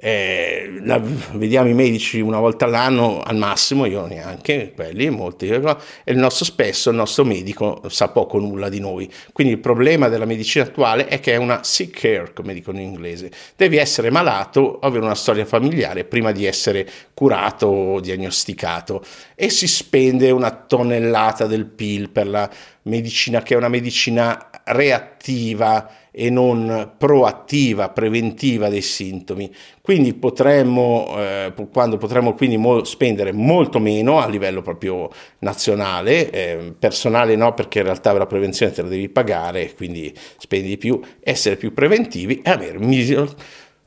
eh, 0.00 0.78
la, 0.84 1.00
vediamo 1.32 1.68
i 1.68 1.74
medici 1.74 2.20
una 2.20 2.38
volta 2.38 2.66
all'anno 2.66 3.20
al 3.20 3.36
massimo, 3.36 3.84
io 3.84 4.06
neanche, 4.06 4.72
quelli, 4.74 5.10
molti, 5.10 5.48
e 5.48 5.60
il 6.04 6.16
nostro 6.16 6.44
spesso, 6.44 6.90
il 6.90 6.96
nostro 6.96 7.24
medico 7.24 7.82
sa 7.88 8.08
poco 8.08 8.36
o 8.36 8.40
nulla 8.40 8.68
di 8.68 8.78
noi. 8.78 9.10
Quindi 9.32 9.54
il 9.54 9.58
problema 9.58 10.08
della 10.08 10.24
medicina 10.24 10.64
attuale 10.64 11.08
è 11.08 11.18
che 11.18 11.32
è 11.32 11.36
una 11.36 11.64
sick 11.64 12.00
care, 12.00 12.32
come 12.32 12.54
dicono 12.54 12.78
in 12.78 12.86
inglese. 12.86 13.30
Devi 13.56 13.76
essere 13.76 14.10
malato, 14.10 14.78
avere 14.80 15.04
una 15.04 15.16
storia 15.16 15.44
familiare 15.44 16.04
prima 16.04 16.30
di 16.30 16.44
essere 16.46 16.88
curato 17.12 17.66
o 17.66 18.00
diagnosticato 18.00 19.02
e 19.34 19.50
si 19.50 19.66
spende 19.66 20.30
una 20.30 20.52
tonnellata 20.52 21.46
del 21.46 21.66
PIL 21.66 22.10
per 22.10 22.28
la 22.28 22.48
medicina 22.82 23.42
che 23.42 23.54
è 23.54 23.56
una 23.56 23.68
medicina 23.68 24.50
reattiva 24.64 25.90
e 26.10 26.30
non 26.30 26.94
proattiva, 26.98 27.90
preventiva 27.90 28.68
dei 28.68 28.82
sintomi. 28.82 29.54
Quindi 29.80 30.14
potremmo, 30.14 31.14
eh, 31.16 31.52
quando 31.72 31.96
potremmo 31.96 32.34
quindi 32.34 32.56
mo- 32.56 32.82
spendere 32.82 33.30
molto 33.32 33.78
meno 33.78 34.18
a 34.18 34.26
livello 34.26 34.60
proprio 34.60 35.10
nazionale, 35.38 36.30
eh, 36.30 36.74
personale 36.76 37.36
no 37.36 37.54
perché 37.54 37.78
in 37.78 37.84
realtà 37.84 38.12
la 38.12 38.26
prevenzione 38.26 38.72
te 38.72 38.82
la 38.82 38.88
devi 38.88 39.08
pagare, 39.08 39.72
quindi 39.74 40.12
spendi 40.38 40.68
di 40.68 40.76
più, 40.76 41.00
essere 41.22 41.56
più 41.56 41.72
preventivi 41.72 42.40
e 42.42 42.50
avere 42.50 42.78
miglior 42.78 43.32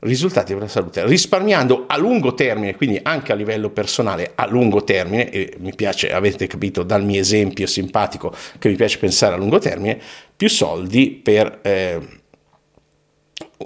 risultati 0.02 0.52
per 0.52 0.62
la 0.62 0.68
salute, 0.68 1.06
risparmiando 1.06 1.84
a 1.86 1.96
lungo 1.96 2.34
termine, 2.34 2.76
quindi 2.76 2.98
anche 3.02 3.32
a 3.32 3.34
livello 3.34 3.70
personale 3.70 4.32
a 4.34 4.46
lungo 4.46 4.82
termine, 4.84 5.30
e 5.30 5.54
mi 5.58 5.74
piace, 5.74 6.12
avete 6.12 6.46
capito 6.46 6.82
dal 6.82 7.04
mio 7.04 7.20
esempio 7.20 7.66
simpatico 7.66 8.34
che 8.58 8.68
mi 8.68 8.76
piace 8.76 8.98
pensare 8.98 9.34
a 9.34 9.36
lungo 9.36 9.58
termine, 9.58 10.00
più 10.34 10.48
soldi 10.48 11.10
per 11.10 11.60
eh, 11.62 12.00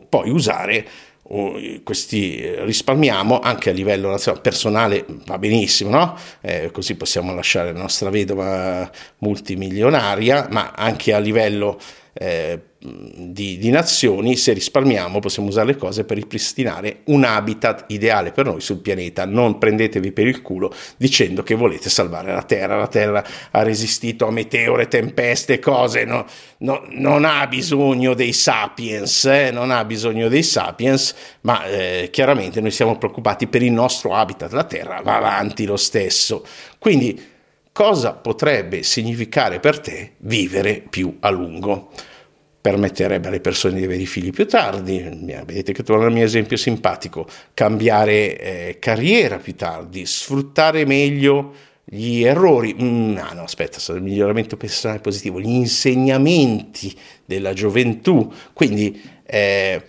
poi 0.09 0.31
usare 0.31 0.87
questi 1.83 2.41
risparmiamo 2.65 3.41
anche 3.41 3.71
a 3.71 3.73
livello 3.73 4.17
personale 4.41 5.05
va 5.27 5.39
benissimo 5.39 5.91
no? 5.91 6.17
Eh, 6.41 6.71
così 6.71 6.95
possiamo 6.95 7.35
lasciare 7.35 7.73
la 7.73 7.81
nostra 7.81 8.11
vedova 8.11 8.89
multimilionaria 9.19 10.47
ma 10.51 10.71
anche 10.71 11.13
a 11.13 11.19
livello 11.19 11.81
eh, 12.13 12.61
di, 12.87 13.59
di, 13.59 13.71
nazioni, 13.71 14.37
se 14.37 14.53
risparmiamo 14.53 15.19
possiamo 15.19 15.49
usare 15.49 15.67
le 15.67 15.77
cose 15.77 16.05
per 16.05 16.17
ripristinare 16.17 17.01
un 17.05 17.25
habitat 17.25 17.85
ideale 17.89 18.33
per 18.33 18.47
noi 18.47 18.61
sul 18.61 18.79
pianeta. 18.79 19.25
Non 19.25 19.59
prendetevi 19.59 20.13
per 20.13 20.27
il 20.27 20.43
culo 20.43 20.73
dicendo 20.97 21.43
che 21.43 21.55
volete 21.55 21.91
salvare 21.91 22.33
la 22.33 22.43
Terra. 22.43 22.77
La 22.77 22.87
Terra 22.87 23.25
ha 23.51 23.63
resistito 23.63 24.27
a 24.27 24.31
meteore, 24.31 24.89
tempeste, 24.89 25.59
cose, 25.59 26.05
no, 26.05 26.25
no, 26.59 26.85
non 26.91 27.25
ha 27.25 27.47
bisogno 27.47 28.15
dei 28.15 28.33
sapiens, 28.33 29.25
eh, 29.25 29.51
non 29.51 29.71
ha 29.71 29.85
bisogno 29.85 30.29
dei 30.29 30.43
sapiens, 30.43 31.15
ma 31.43 31.65
eh, 31.67 32.09
chiaramente 32.13 32.61
noi 32.61 32.71
siamo 32.71 32.97
preoccupati 32.99 33.47
per 33.47 33.63
il 33.63 33.73
nostro 33.73 34.15
habitat. 34.15 34.53
La 34.53 34.65
Terra 34.65 35.01
va 35.03 35.17
avanti 35.17 35.67
lo 35.67 35.77
stesso. 35.77 36.47
Quindi 36.79 37.35
cosa 37.73 38.13
potrebbe 38.13 38.83
significare 38.83 39.61
per 39.61 39.81
te 39.81 40.13
vivere 40.19 40.83
più 40.89 41.17
a 41.21 41.31
lungo? 41.31 41.91
Permetterebbe 42.67 43.29
alle 43.29 43.39
persone 43.39 43.79
di 43.79 43.85
avere 43.85 44.03
i 44.03 44.07
figli 44.07 44.33
più 44.33 44.45
tardi, 44.49 44.99
vedete 44.99 45.73
che 45.73 45.85
torna 45.85 46.07
il 46.07 46.13
mio 46.13 46.25
esempio 46.25 46.57
simpatico, 46.57 47.25
cambiare 47.55 48.41
eh, 48.41 48.79
carriera 48.81 49.39
più 49.39 49.55
tardi, 49.55 50.05
sfruttare 50.05 50.85
meglio 50.85 51.55
gli 51.85 52.25
errori, 52.25 52.75
mm, 52.75 53.13
no, 53.13 53.29
no, 53.35 53.43
aspetta, 53.43 53.79
il 53.93 54.03
miglioramento 54.03 54.57
personale 54.57 54.99
positivo, 54.99 55.41
gli 55.41 55.47
insegnamenti 55.49 56.93
della 57.25 57.53
gioventù, 57.53 58.33
quindi 58.53 59.01
eh, 59.25 59.85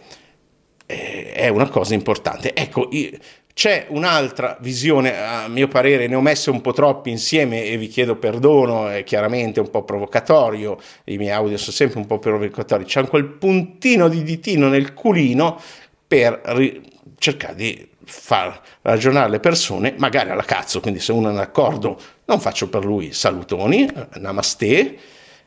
eh, 0.86 1.32
è 1.34 1.48
una 1.48 1.70
cosa 1.70 1.96
importante. 1.96 2.54
Ecco, 2.54 2.90
io, 2.92 3.10
c'è 3.58 3.88
un'altra 3.90 4.56
visione, 4.62 5.18
a 5.18 5.48
mio 5.48 5.68
parere, 5.68 6.06
ne 6.06 6.14
ho 6.14 6.22
messe 6.22 6.52
un 6.52 6.62
po' 6.62 6.74
troppi 6.74 7.10
insieme 7.10 7.64
e 7.64 7.76
vi 7.76 7.88
chiedo 7.88 8.16
perdono, 8.16 8.88
è 8.88 9.04
chiaramente 9.04 9.60
un 9.60 9.72
po' 9.72 9.82
provocatorio, 9.82 10.80
i 11.06 11.18
miei 11.18 11.32
audio 11.32 11.58
sono 11.58 11.72
sempre 11.72 11.98
un 11.98 12.06
po' 12.06 12.20
provocatori, 12.20 12.84
c'è 12.84 13.08
quel 13.08 13.26
puntino 13.26 14.10
di 14.10 14.22
ditino 14.22 14.68
nel 14.68 14.94
culino 14.94 15.60
per 16.08 16.40
ri- 16.46 16.80
cercare 17.18 17.56
di 17.56 17.90
far 18.06 18.62
ragionare 18.84 19.32
le 19.32 19.40
persone, 19.40 19.96
magari 19.98 20.30
alla 20.30 20.44
cazzo, 20.44 20.80
quindi 20.80 21.00
se 21.00 21.12
uno 21.12 21.32
è 21.32 21.34
d'accordo 21.34 22.00
non 22.26 22.40
faccio 22.40 22.70
per 22.70 22.86
lui 22.86 23.12
salutoni, 23.12 23.90
namaste, 24.18 24.98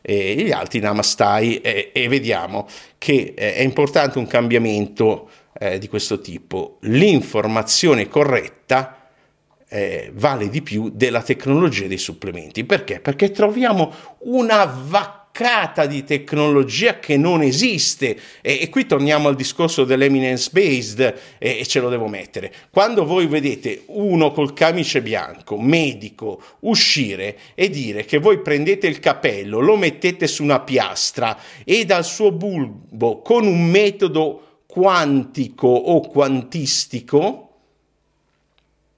e 0.02 0.34
gli 0.34 0.50
altri 0.50 0.80
namastai 0.80 1.60
e, 1.60 1.90
e 1.92 2.08
vediamo 2.08 2.66
che 2.98 3.34
eh, 3.36 3.54
è 3.54 3.60
importante 3.60 4.18
un 4.18 4.26
cambiamento 4.26 5.28
eh, 5.60 5.78
di 5.78 5.88
questo 5.88 6.20
tipo. 6.20 6.78
L'informazione 6.80 8.08
corretta 8.08 9.08
eh, 9.68 10.10
vale 10.14 10.48
di 10.48 10.62
più 10.62 10.90
della 10.92 11.22
tecnologia 11.22 11.86
dei 11.86 11.98
supplementi. 11.98 12.64
Perché? 12.64 12.98
Perché 12.98 13.30
troviamo 13.30 13.92
una 14.20 14.64
vaccata 14.64 15.84
di 15.84 16.02
tecnologia 16.02 16.98
che 16.98 17.18
non 17.18 17.42
esiste 17.42 18.18
e, 18.40 18.58
e 18.62 18.68
qui 18.70 18.86
torniamo 18.86 19.28
al 19.28 19.36
discorso 19.36 19.84
dell'eminence 19.84 20.48
based 20.50 21.00
e, 21.38 21.58
e, 21.60 21.66
ce 21.66 21.78
lo 21.78 21.90
devo 21.90 22.08
mettere. 22.08 22.52
Quando 22.70 23.04
voi 23.04 23.26
vedete 23.26 23.82
uno 23.88 24.32
col 24.32 24.54
camice 24.54 25.02
bianco, 25.02 25.58
medico, 25.58 26.42
uscire 26.60 27.36
e 27.54 27.68
dire 27.68 28.06
che 28.06 28.16
voi 28.16 28.40
prendete 28.40 28.86
il 28.86 28.98
capello, 28.98 29.60
lo 29.60 29.76
mettete 29.76 30.26
su 30.26 30.42
una 30.42 30.60
piastra 30.60 31.38
e 31.64 31.84
dal 31.84 32.04
suo 32.04 32.32
bulbo 32.32 33.20
con 33.20 33.46
un 33.46 33.66
metodo 33.66 34.46
quantico 34.70 35.66
o 35.66 36.00
quantistico, 36.00 37.48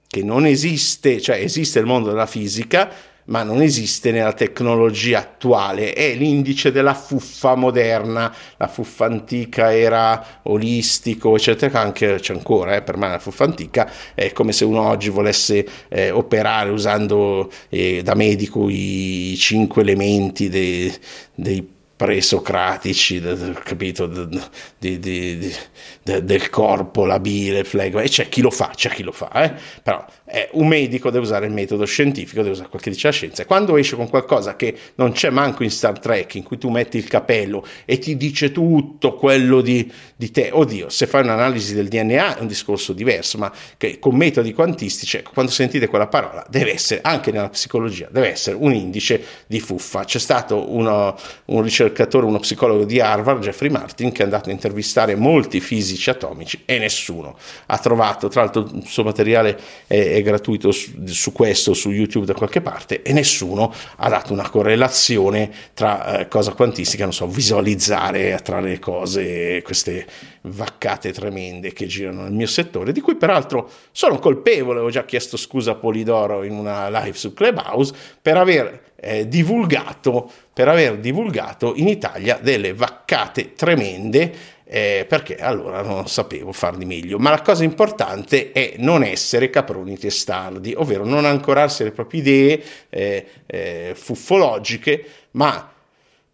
che 0.07 0.23
non 0.23 0.45
esiste, 0.45 1.19
cioè 1.19 1.37
esiste 1.37 1.79
il 1.79 1.85
mondo 1.85 2.09
della 2.09 2.27
fisica, 2.27 2.91
ma 3.25 3.41
non 3.43 3.61
esiste 3.61 4.11
nella 4.11 4.33
tecnologia 4.33 5.19
attuale, 5.19 5.93
è 5.93 6.13
l'indice 6.13 6.71
della 6.71 6.93
fuffa 6.93 7.55
moderna, 7.55 8.33
la 8.57 8.67
fuffa 8.67 9.05
antica 9.05 9.73
era 9.75 10.41
olistico, 10.43 11.35
eccetera, 11.35 11.79
anche 11.79 12.15
c'è 12.19 12.33
ancora, 12.33 12.75
eh, 12.75 12.81
per 12.81 12.97
me 12.97 13.07
la 13.09 13.19
fuffa 13.19 13.45
antica 13.45 13.89
è 14.13 14.31
come 14.33 14.51
se 14.51 14.65
uno 14.65 14.87
oggi 14.87 15.09
volesse 15.09 15.65
eh, 15.87 16.11
operare 16.11 16.69
usando 16.69 17.49
eh, 17.69 18.01
da 18.03 18.13
medico 18.13 18.67
i 18.69 19.35
cinque 19.37 19.81
elementi 19.81 20.49
dei, 20.49 20.93
dei 21.33 21.72
presocratici, 21.95 23.21
capito, 23.63 24.07
di, 24.07 24.39
di, 24.77 24.99
di, 24.99 25.55
del 26.01 26.49
corpo, 26.49 27.05
la 27.05 27.19
bile, 27.19 27.59
il 27.59 27.65
flegma, 27.65 28.01
e 28.01 28.09
c'è 28.09 28.29
chi 28.29 28.41
lo 28.41 28.49
fa, 28.49 28.71
c'è 28.75 28.89
chi 28.89 29.03
lo 29.03 29.11
fa, 29.11 29.29
eh? 29.43 29.53
però 29.81 30.05
eh, 30.33 30.49
un 30.53 30.67
medico 30.67 31.11
deve 31.11 31.25
usare 31.25 31.45
il 31.45 31.51
metodo 31.51 31.85
scientifico, 31.85 32.41
deve 32.41 32.53
usare 32.53 32.69
quel 32.69 32.81
che 32.81 32.89
dice 32.89 33.07
la 33.07 33.13
scienza, 33.13 33.43
e 33.43 33.45
quando 33.45 33.77
esce 33.77 33.95
con 33.95 34.09
qualcosa 34.09 34.55
che 34.55 34.75
non 34.95 35.11
c'è 35.11 35.29
manco 35.29 35.61
in 35.61 35.69
Star 35.69 35.99
Trek, 35.99 36.33
in 36.33 36.41
cui 36.41 36.57
tu 36.57 36.69
metti 36.69 36.97
il 36.97 37.07
capello 37.07 37.63
e 37.85 37.99
ti 37.99 38.17
dice 38.17 38.51
tutto 38.51 39.13
quello 39.13 39.61
di, 39.61 39.91
di 40.15 40.31
te, 40.31 40.49
oddio, 40.51 40.89
se 40.89 41.05
fai 41.05 41.21
un'analisi 41.21 41.75
del 41.75 41.87
DNA 41.87 42.37
è 42.37 42.41
un 42.41 42.47
discorso 42.47 42.93
diverso, 42.93 43.37
ma 43.37 43.51
che 43.77 43.99
con 43.99 44.15
metodi 44.15 44.53
quantistici, 44.53 45.17
ecco, 45.17 45.29
quando 45.33 45.51
sentite 45.51 45.87
quella 45.87 46.07
parola, 46.07 46.43
deve 46.49 46.73
essere, 46.73 47.01
anche 47.03 47.31
nella 47.31 47.49
psicologia, 47.49 48.07
deve 48.09 48.31
essere 48.31 48.55
un 48.59 48.73
indice 48.73 49.23
di 49.45 49.59
fuffa. 49.59 50.03
C'è 50.03 50.19
stato 50.19 50.73
uno, 50.73 51.15
un 51.45 51.61
ricercatore 51.61 52.25
uno 52.25 52.39
psicologo 52.39 52.85
di 52.85 52.99
Harvard, 52.99 53.43
Jeffrey 53.43 53.69
Martin, 53.69 54.11
che 54.11 54.21
è 54.21 54.23
andato 54.23 54.49
a 54.49 54.51
intervistare 54.51 55.13
molti 55.13 55.59
fisici 55.59 56.09
atomici 56.09 56.63
e 56.65 56.79
nessuno 56.79 57.37
ha 57.67 57.77
trovato, 57.77 58.29
tra 58.29 58.41
l'altro 58.41 58.67
il 58.73 58.87
suo 58.87 59.03
materiale 59.03 59.59
è, 59.85 60.13
è 60.13 60.22
gratuito 60.23 60.71
su, 60.71 61.05
su, 61.05 61.31
questo, 61.31 61.73
su 61.73 61.91
YouTube 61.91 62.25
da 62.25 62.33
qualche 62.33 62.61
parte, 62.61 63.01
e 63.01 63.13
nessuno 63.13 63.73
ha 63.97 64.09
dato 64.09 64.33
una 64.33 64.49
correlazione 64.49 65.51
tra 65.73 66.19
eh, 66.19 66.27
cosa 66.27 66.53
quantistica, 66.53 67.03
non 67.03 67.13
so, 67.13 67.27
visualizzare 67.27 68.39
tra 68.43 68.59
le 68.59 68.79
cose, 68.79 69.61
queste 69.61 70.05
vaccate 70.41 71.11
tremende 71.11 71.73
che 71.73 71.85
girano 71.85 72.23
nel 72.23 72.33
mio 72.33 72.47
settore, 72.47 72.91
di 72.91 73.01
cui 73.01 73.15
peraltro 73.15 73.69
sono 73.91 74.19
colpevole, 74.19 74.79
ho 74.79 74.89
già 74.89 75.05
chiesto 75.05 75.37
scusa 75.37 75.71
a 75.71 75.75
Polidoro 75.75 76.43
in 76.43 76.53
una 76.53 76.89
live 76.89 77.17
su 77.17 77.33
Clubhouse 77.33 77.93
per 78.21 78.37
aver 78.37 78.91
eh, 79.03 79.27
divulgato, 79.27 80.31
per 80.53 80.69
aver 80.69 80.97
divulgato 80.97 81.73
in 81.75 81.87
Italia 81.87 82.39
delle 82.41 82.73
vaccate 82.73 83.53
tremende 83.53 84.33
eh, 84.73 85.05
perché 85.07 85.35
allora 85.35 85.83
non 85.83 86.07
sapevo 86.07 86.51
far 86.51 86.77
di 86.77 86.85
meglio. 86.85 87.19
Ma 87.19 87.29
la 87.29 87.43
cosa 87.43 87.63
importante 87.63 88.51
è 88.51 88.73
non 88.77 89.03
essere 89.03 89.51
caproni 89.51 89.99
testardi, 89.99 90.73
ovvero 90.75 91.05
non 91.05 91.25
ancorarsi 91.25 91.83
alle 91.83 91.91
proprie 91.91 92.21
idee 92.21 92.63
eh, 92.89 93.25
eh, 93.45 93.91
fuffologiche, 93.93 95.05
ma 95.31 95.71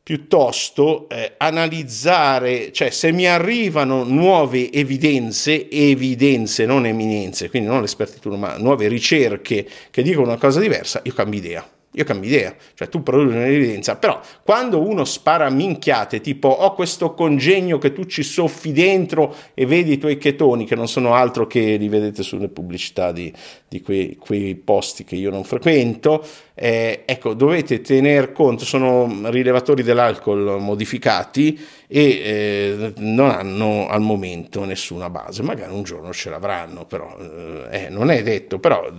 piuttosto 0.02 1.10
eh, 1.10 1.34
analizzare, 1.36 2.72
cioè 2.72 2.92
se 2.92 3.12
mi 3.12 3.28
arrivano 3.28 4.06
nuove 4.06 4.72
evidenze, 4.72 5.70
evidenze, 5.70 6.66
non 6.66 6.86
eminenze, 6.86 7.50
quindi 7.50 7.68
non 7.68 7.82
l'espertità, 7.82 8.30
ma 8.30 8.56
nuove 8.56 8.88
ricerche 8.88 9.68
che 9.92 10.02
dicono 10.02 10.28
una 10.28 10.38
cosa 10.38 10.62
diversa, 10.62 11.02
io 11.04 11.14
cambio 11.14 11.40
idea. 11.40 11.70
Io 11.94 12.04
cambio 12.04 12.30
idea, 12.30 12.56
cioè 12.76 12.88
tu 12.88 13.02
produci 13.02 13.36
un'evidenza, 13.36 13.96
però 13.96 14.22
quando 14.44 14.80
uno 14.80 15.06
spara 15.06 15.50
minchiate 15.50 16.22
tipo 16.22 16.48
ho 16.48 16.74
questo 16.74 17.16
congegno 17.16 17.80
che 17.80 17.94
tu 17.94 18.06
ci 18.06 18.22
soffi 18.22 18.72
dentro 18.72 19.36
e 19.56 19.66
vedi 19.66 19.94
i 19.94 19.98
tuoi 19.98 20.20
chetoni 20.20 20.66
che 20.66 20.76
non 20.76 20.88
sono 20.88 21.16
altro 21.16 21.48
che 21.48 21.78
li 21.78 21.90
vedete 21.90 22.22
sulle 22.22 22.48
pubblicità 22.48 23.12
di, 23.12 23.34
di 23.70 23.82
quei, 23.82 24.18
quei, 24.18 24.56
posti 24.56 25.04
che 25.04 25.16
io 25.16 25.30
non 25.30 25.44
frequento, 25.44 26.26
eh, 26.56 27.04
ecco 27.06 27.36
dovete 27.36 27.82
tener 27.82 28.32
conto, 28.32 28.66
sono 28.66 29.30
rilevatori 29.30 29.84
dell'alcol 29.84 30.60
modificati 30.60 31.58
e 31.88 32.02
eh, 32.02 32.94
non 32.98 33.30
hanno 33.30 33.88
al 33.88 34.02
momento 34.02 34.66
nessuna 34.66 35.10
base, 35.10 35.44
magari 35.44 35.72
un 35.72 35.84
giorno 35.84 36.12
ce 36.12 36.32
l'avranno, 36.32 36.86
però 36.86 37.16
eh, 37.20 37.86
eh 37.86 37.90
non 37.90 38.10
è 38.10 38.24
detto, 38.24 38.58
però 38.58 38.92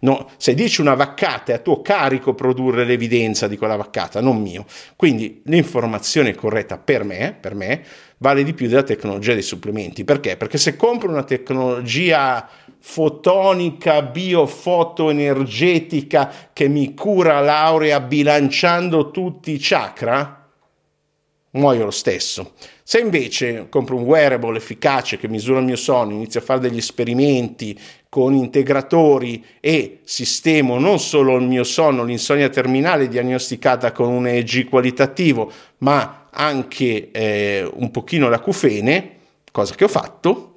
no, 0.00 0.30
se 0.36 0.54
dici 0.54 0.82
una 0.82 0.94
vaccata 0.94 1.52
è 1.52 1.54
a 1.56 1.58
tuo 1.58 1.80
carico 1.80 2.34
produrre 2.34 2.84
l'evidenza 2.84 3.48
di 3.48 3.56
quella 3.56 3.76
vaccata, 3.76 4.20
non 4.20 4.40
mio. 4.40 4.66
Quindi 4.94 5.40
l'informazione 5.46 6.34
corretta 6.34 6.76
per 6.76 7.04
me, 7.04 7.34
per 7.38 7.54
me 7.54 7.84
vale 8.22 8.44
di 8.44 8.54
più 8.54 8.68
della 8.68 8.84
tecnologia 8.84 9.32
dei 9.34 9.42
supplementi. 9.42 10.04
Perché? 10.04 10.36
Perché 10.36 10.56
se 10.56 10.76
compro 10.76 11.10
una 11.10 11.24
tecnologia 11.24 12.48
fotonica, 12.84 14.02
biofotoenergetica 14.02 16.50
che 16.52 16.66
mi 16.66 16.94
cura 16.94 17.38
l'aurea 17.40 18.00
bilanciando 18.00 19.12
tutti 19.12 19.52
i 19.52 19.58
chakra, 19.60 20.50
muoio 21.50 21.84
lo 21.84 21.92
stesso. 21.92 22.54
Se 22.82 22.98
invece 22.98 23.68
compro 23.68 23.94
un 23.94 24.02
wearable 24.02 24.56
efficace 24.56 25.16
che 25.16 25.28
misura 25.28 25.60
il 25.60 25.64
mio 25.64 25.76
sonno, 25.76 26.12
inizio 26.12 26.40
a 26.40 26.42
fare 26.42 26.58
degli 26.58 26.78
esperimenti 26.78 27.78
con 28.08 28.34
integratori 28.34 29.44
e 29.60 30.00
sistemo 30.02 30.80
non 30.80 30.98
solo 30.98 31.36
il 31.36 31.46
mio 31.46 31.62
sonno, 31.62 32.02
l'insonnia 32.02 32.48
terminale 32.48 33.06
diagnosticata 33.06 33.92
con 33.92 34.08
un 34.08 34.26
EEG 34.26 34.68
qualitativo, 34.68 35.52
ma 35.78 36.26
anche 36.30 37.12
eh, 37.12 37.70
un 37.74 37.92
pochino 37.92 38.28
l'acufene, 38.28 39.18
cosa 39.52 39.76
che 39.76 39.84
ho 39.84 39.88
fatto, 39.88 40.56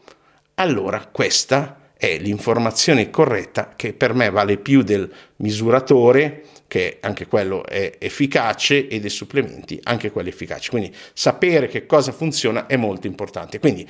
allora 0.56 1.08
questa 1.12 1.82
è 2.06 2.18
l'informazione 2.20 3.10
corretta 3.10 3.74
che 3.76 3.94
per 3.94 4.14
me 4.14 4.30
vale 4.30 4.58
più 4.58 4.84
del 4.84 5.12
misuratore 5.38 6.44
che 6.68 6.98
anche 7.02 7.26
quello 7.26 7.66
è 7.66 7.94
efficace 8.00 8.88
e 8.88 9.00
dei 9.00 9.10
supplementi 9.10 9.80
anche 9.84 10.12
quelli 10.12 10.30
efficaci. 10.30 10.70
Quindi 10.70 10.94
sapere 11.14 11.68
che 11.68 11.86
cosa 11.86 12.12
funziona 12.12 12.68
è 12.68 12.76
molto 12.76 13.08
importante. 13.08 13.60
Quindi 13.60 13.88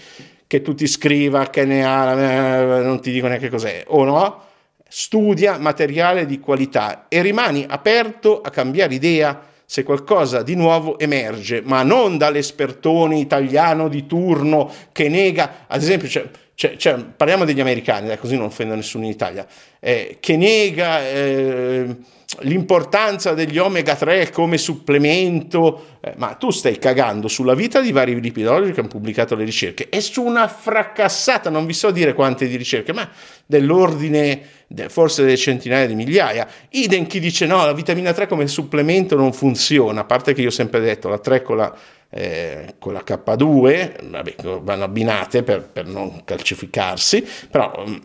che 0.47 0.61
tu 0.61 0.73
ti 0.75 0.87
scriva, 0.87 1.49
che 1.49 1.65
ne 1.65 1.85
ha, 1.85 2.81
non 2.81 3.01
ti 3.01 3.11
dico 3.11 3.27
neanche 3.27 3.49
cos'è 3.49 3.83
o 3.87 4.03
no, 4.03 4.43
studia 4.87 5.57
materiale 5.57 6.25
di 6.25 6.39
qualità 6.39 7.07
e 7.09 7.21
rimani 7.21 7.65
aperto 7.67 8.41
a 8.41 8.49
cambiare 8.49 8.93
idea 8.93 9.53
se 9.65 9.83
qualcosa 9.83 10.43
di 10.43 10.55
nuovo 10.55 10.99
emerge, 10.99 11.61
ma 11.63 11.81
non 11.81 12.17
dall'espertone 12.17 13.17
italiano 13.17 13.87
di 13.87 14.05
turno 14.05 14.71
che 14.91 15.09
nega, 15.09 15.65
ad 15.67 15.81
esempio, 15.81 16.07
cioè, 16.07 16.29
cioè, 16.55 16.77
cioè, 16.77 16.95
parliamo 16.95 17.43
degli 17.43 17.59
americani, 17.59 18.07
dai, 18.07 18.17
così 18.17 18.37
non 18.37 18.45
offendo 18.45 18.75
nessuno 18.75 19.03
in 19.03 19.11
Italia, 19.11 19.45
eh, 19.77 20.17
che 20.21 20.37
nega 20.37 21.05
eh, 21.05 21.95
l'importanza 22.39 23.33
degli 23.33 23.57
omega 23.57 23.93
3 23.93 24.29
come 24.29 24.57
supplemento, 24.57 25.97
eh, 25.99 26.13
ma 26.15 26.33
tu 26.35 26.51
stai 26.51 26.79
cagando 26.79 27.27
sulla 27.27 27.55
vita 27.55 27.81
di 27.81 27.91
vari 27.91 28.19
lipidologi 28.21 28.71
che 28.71 28.79
hanno 28.79 28.87
pubblicato 28.87 29.35
le 29.35 29.43
ricerche. 29.43 29.89
E 29.89 29.99
su 29.99 30.23
una 30.23 30.47
fracassata, 30.47 31.49
non 31.49 31.65
vi 31.65 31.73
so 31.73 31.91
dire 31.91 32.13
quante 32.13 32.47
di 32.47 32.55
ricerche, 32.55 32.93
ma 32.93 33.09
dell'ordine 33.45 34.54
forse 34.87 35.23
delle 35.23 35.37
centinaia 35.37 35.85
di 35.85 35.95
migliaia. 35.95 36.47
Idem 36.69 37.05
chi 37.07 37.19
dice 37.19 37.45
no, 37.45 37.65
la 37.65 37.73
vitamina 37.73 38.13
3 38.13 38.27
come 38.27 38.47
supplemento 38.47 39.15
non 39.15 39.33
funziona, 39.33 40.01
a 40.01 40.05
parte 40.05 40.33
che 40.33 40.41
io 40.41 40.47
ho 40.47 40.51
sempre 40.51 40.79
detto 40.79 41.09
la 41.09 41.19
3 41.19 41.41
con 41.41 41.57
la, 41.57 41.75
eh, 42.09 42.75
con 42.79 42.93
la 42.93 43.03
K2, 43.05 44.09
vabbè, 44.09 44.35
vanno 44.61 44.83
abbinate 44.83 45.43
per, 45.43 45.67
per 45.67 45.85
non 45.85 46.23
calcificarsi, 46.23 47.25
però 47.49 47.85
mm, 47.87 47.95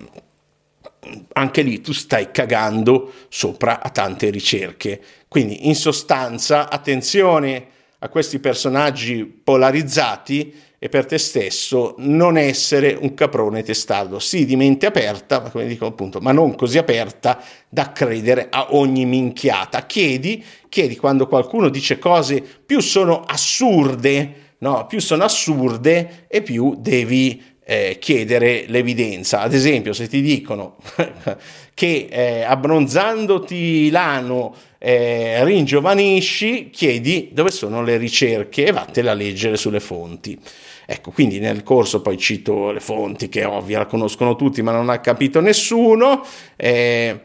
anche 1.33 1.63
lì 1.63 1.81
tu 1.81 1.93
stai 1.93 2.31
cagando 2.31 3.13
sopra 3.29 3.81
a 3.81 3.91
tante 3.91 4.31
ricerche. 4.31 5.01
Quindi 5.29 5.69
in 5.69 5.75
sostanza 5.75 6.69
attenzione 6.69 7.79
a 8.03 8.09
questi 8.09 8.39
personaggi 8.39 9.25
polarizzati 9.25 10.55
e 10.79 10.89
per 10.89 11.05
te 11.05 11.19
stesso 11.19 11.95
non 11.99 12.39
essere 12.39 12.97
un 12.99 13.13
caprone 13.13 13.63
testardo, 13.63 14.19
sì 14.19 14.47
di 14.47 14.57
mente 14.57 14.87
aperta, 14.87 15.41
ma 15.41 15.51
come 15.51 15.67
dico 15.67 15.85
appunto, 15.85 16.21
ma 16.21 16.33
non 16.33 16.55
così 16.55 16.79
aperta 16.79 17.39
da 17.69 17.93
credere 17.93 18.47
a 18.51 18.69
ogni 18.75 19.05
minchiata. 19.05 19.85
Chiedi, 19.85 20.43
chiedi 20.71 20.97
quando 20.97 21.27
qualcuno 21.27 21.69
dice 21.69 21.99
cose 21.99 22.41
più 22.41 22.81
sono 22.81 23.23
assurde, 23.25 24.55
no, 24.59 24.87
più 24.87 25.01
sono 25.01 25.25
assurde 25.25 26.25
e 26.29 26.41
più 26.41 26.75
devi 26.79 27.43
eh, 27.71 27.99
chiedere 28.01 28.65
l'evidenza. 28.67 29.43
Ad 29.43 29.55
esempio, 29.55 29.93
se 29.93 30.09
ti 30.09 30.21
dicono 30.21 30.79
che 31.73 32.09
eh, 32.11 32.43
abbronzandoti 32.43 33.91
l'ano 33.91 34.53
eh, 34.77 35.45
ringiovanisci, 35.45 36.71
chiedi 36.71 37.31
dove 37.33 37.53
sono 37.53 37.85
le 37.85 37.97
ricerche 37.97 38.67
e 38.67 38.73
vattene 38.73 39.11
a 39.11 39.15
leggere 39.15 39.57
sulle 39.57 39.79
fonti. 39.79 40.37
Ecco, 40.85 41.13
quindi 41.13 41.39
nel 41.39 41.63
corso 41.63 42.03
poi 42.03 42.19
cito 42.19 42.73
le 42.73 42.81
fonti 42.81 43.29
che 43.29 43.45
ovvio 43.45 43.79
la 43.79 43.87
conoscono 43.87 44.35
tutti 44.35 44.63
ma 44.63 44.73
non 44.73 44.89
ha 44.89 44.99
capito 44.99 45.41
nessuno. 45.41 46.27
Eh, 46.57 47.21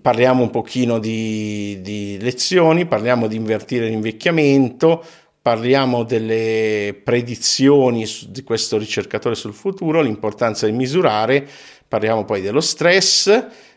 parliamo 0.00 0.42
un 0.42 0.50
pochino 0.50 1.00
di, 1.00 1.80
di 1.80 2.16
lezioni, 2.20 2.86
parliamo 2.86 3.26
di 3.26 3.34
invertire 3.34 3.88
l'invecchiamento, 3.88 5.04
parliamo 5.46 6.02
delle 6.02 7.00
predizioni 7.04 8.04
di 8.30 8.42
questo 8.42 8.78
ricercatore 8.78 9.36
sul 9.36 9.54
futuro, 9.54 10.00
l'importanza 10.00 10.66
di 10.66 10.72
misurare, 10.72 11.46
parliamo 11.86 12.24
poi 12.24 12.40
dello 12.40 12.60
stress 12.60 13.28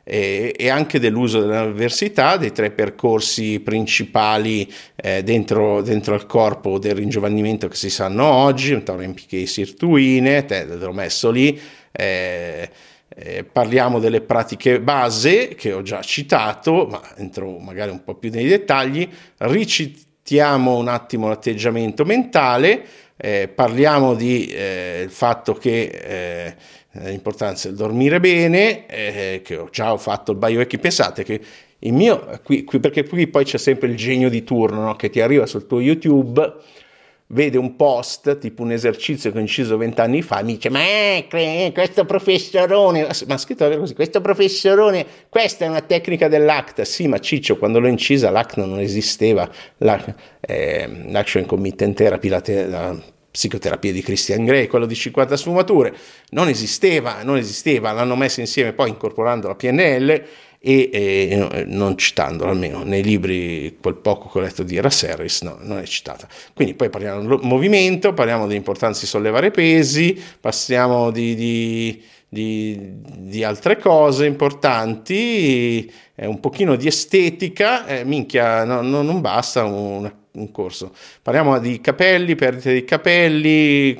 e, 0.03 0.55
e 0.57 0.69
anche 0.69 0.99
dell'uso 0.99 1.41
dell'università, 1.41 2.37
dei 2.37 2.51
tre 2.53 2.71
percorsi 2.71 3.59
principali 3.59 4.67
eh, 4.95 5.21
dentro, 5.21 5.83
dentro 5.83 6.15
al 6.15 6.25
corpo 6.25 6.79
del 6.79 6.95
ringiovanimento 6.95 7.67
che 7.67 7.75
si 7.75 7.91
sanno 7.91 8.25
oggi, 8.25 8.73
un 8.73 8.81
MPK 8.87 9.47
sirtuine, 9.47 10.45
te 10.45 10.65
l'ho 10.65 10.91
messo 10.91 11.29
lì. 11.29 11.61
Eh, 11.91 12.67
eh, 13.15 13.43
parliamo 13.43 13.99
delle 13.99 14.21
pratiche 14.21 14.79
base 14.79 15.49
che 15.49 15.71
ho 15.73 15.83
già 15.83 16.01
citato, 16.01 16.87
ma 16.89 17.15
entro 17.17 17.59
magari 17.59 17.91
un 17.91 18.03
po' 18.03 18.15
più 18.15 18.31
nei 18.31 18.47
dettagli, 18.47 19.07
ricitiamo 20.29 20.77
un 20.77 20.87
attimo 20.87 21.27
l'atteggiamento 21.27 22.05
mentale, 22.05 22.85
eh, 23.17 23.49
parliamo 23.53 24.13
di 24.13 24.45
eh, 24.45 25.07
fatto 25.09 25.53
che 25.55 25.85
eh, 25.85 26.55
l'importanza 27.09 27.67
del 27.69 27.77
dormire 27.77 28.19
bene, 28.19 28.85
eh, 28.85 29.41
che 29.43 29.57
ho 29.57 29.69
già 29.71 29.97
fatto 29.97 30.31
il 30.31 30.37
biohacking, 30.37 30.81
pensate 30.81 31.23
che 31.23 31.41
il 31.79 31.93
mio, 31.93 32.39
qui, 32.43 32.63
qui, 32.63 32.79
perché 32.79 33.07
qui 33.07 33.25
poi 33.25 33.43
c'è 33.43 33.57
sempre 33.57 33.87
il 33.87 33.95
genio 33.95 34.29
di 34.29 34.43
turno 34.43 34.81
no? 34.83 34.95
che 34.95 35.09
ti 35.09 35.19
arriva 35.19 35.47
sul 35.47 35.65
tuo 35.65 35.79
YouTube 35.79 36.53
vede 37.31 37.57
un 37.57 37.75
post, 37.75 38.39
tipo 38.39 38.63
un 38.63 38.71
esercizio 38.71 39.31
che 39.31 39.37
ho 39.37 39.41
inciso 39.41 39.77
vent'anni 39.77 40.21
fa, 40.21 40.41
mi 40.41 40.53
dice, 40.53 40.69
ma 40.69 40.81
questo 41.27 42.05
professorone, 42.05 43.07
ma 43.27 43.33
ha 43.33 43.37
scritto 43.37 43.69
così, 43.77 43.93
questo 43.93 44.21
professorone, 44.21 45.05
questa 45.29 45.65
è 45.65 45.67
una 45.67 45.81
tecnica 45.81 46.27
dell'ACT, 46.27 46.81
sì, 46.81 47.07
ma 47.07 47.19
Ciccio, 47.19 47.57
quando 47.57 47.79
l'ho 47.79 47.87
incisa 47.87 48.31
l'ACT 48.31 48.57
non 48.57 48.79
esisteva, 48.79 49.49
eh, 50.41 50.89
l'Action 51.07 51.45
Commitment 51.45 51.95
Therapy, 51.95 52.27
la, 52.29 52.41
te- 52.41 52.65
la 52.65 52.95
psicoterapia 53.31 53.91
di 53.91 54.01
Christian 54.01 54.43
Grey, 54.43 54.65
quello 54.65 54.87
di 54.87 54.95
50 54.95 55.37
sfumature, 55.37 55.93
non 56.31 56.47
esisteva, 56.47 57.21
non 57.21 57.37
esisteva, 57.37 57.91
l'hanno 57.91 58.15
messo 58.15 58.39
insieme 58.39 58.73
poi 58.73 58.89
incorporando 58.89 59.47
la 59.47 59.55
PNL, 59.55 60.23
e 60.61 60.89
eh, 60.91 61.63
non 61.65 61.97
citandolo 61.97 62.51
almeno 62.51 62.83
nei 62.83 63.01
libri 63.01 63.77
quel 63.81 63.95
poco 63.95 64.27
che 64.29 64.39
ho 64.39 64.41
letto 64.41 64.63
di 64.63 64.75
Era 64.75 64.89
Serris 64.89 65.41
no, 65.41 65.57
non 65.61 65.77
è 65.77 65.85
citata. 65.85 66.27
Quindi 66.53 66.73
poi 66.73 66.89
parliamo 66.89 67.21
del 67.21 67.39
movimento 67.43 68.13
parliamo 68.13 68.45
dell'importanza 68.45 69.01
di 69.01 69.07
sollevare 69.07 69.51
pesi 69.51 70.21
passiamo 70.39 71.11
di, 71.11 71.33
di, 71.35 72.03
di, 72.27 72.77
di 73.01 73.43
altre 73.43 73.77
cose 73.77 74.25
importanti 74.25 75.89
eh, 76.15 76.25
un 76.25 76.39
pochino 76.41 76.75
di 76.75 76.87
estetica 76.87 77.85
eh, 77.85 78.03
minchia 78.03 78.65
no, 78.65 78.81
no, 78.81 79.01
non 79.01 79.21
basta 79.21 79.63
una 79.63 80.18
un 80.33 80.51
corso. 80.51 80.93
Parliamo 81.21 81.59
di 81.59 81.81
capelli, 81.81 82.35
perdita 82.35 82.71
di 82.71 82.83
capelli, 82.83 83.97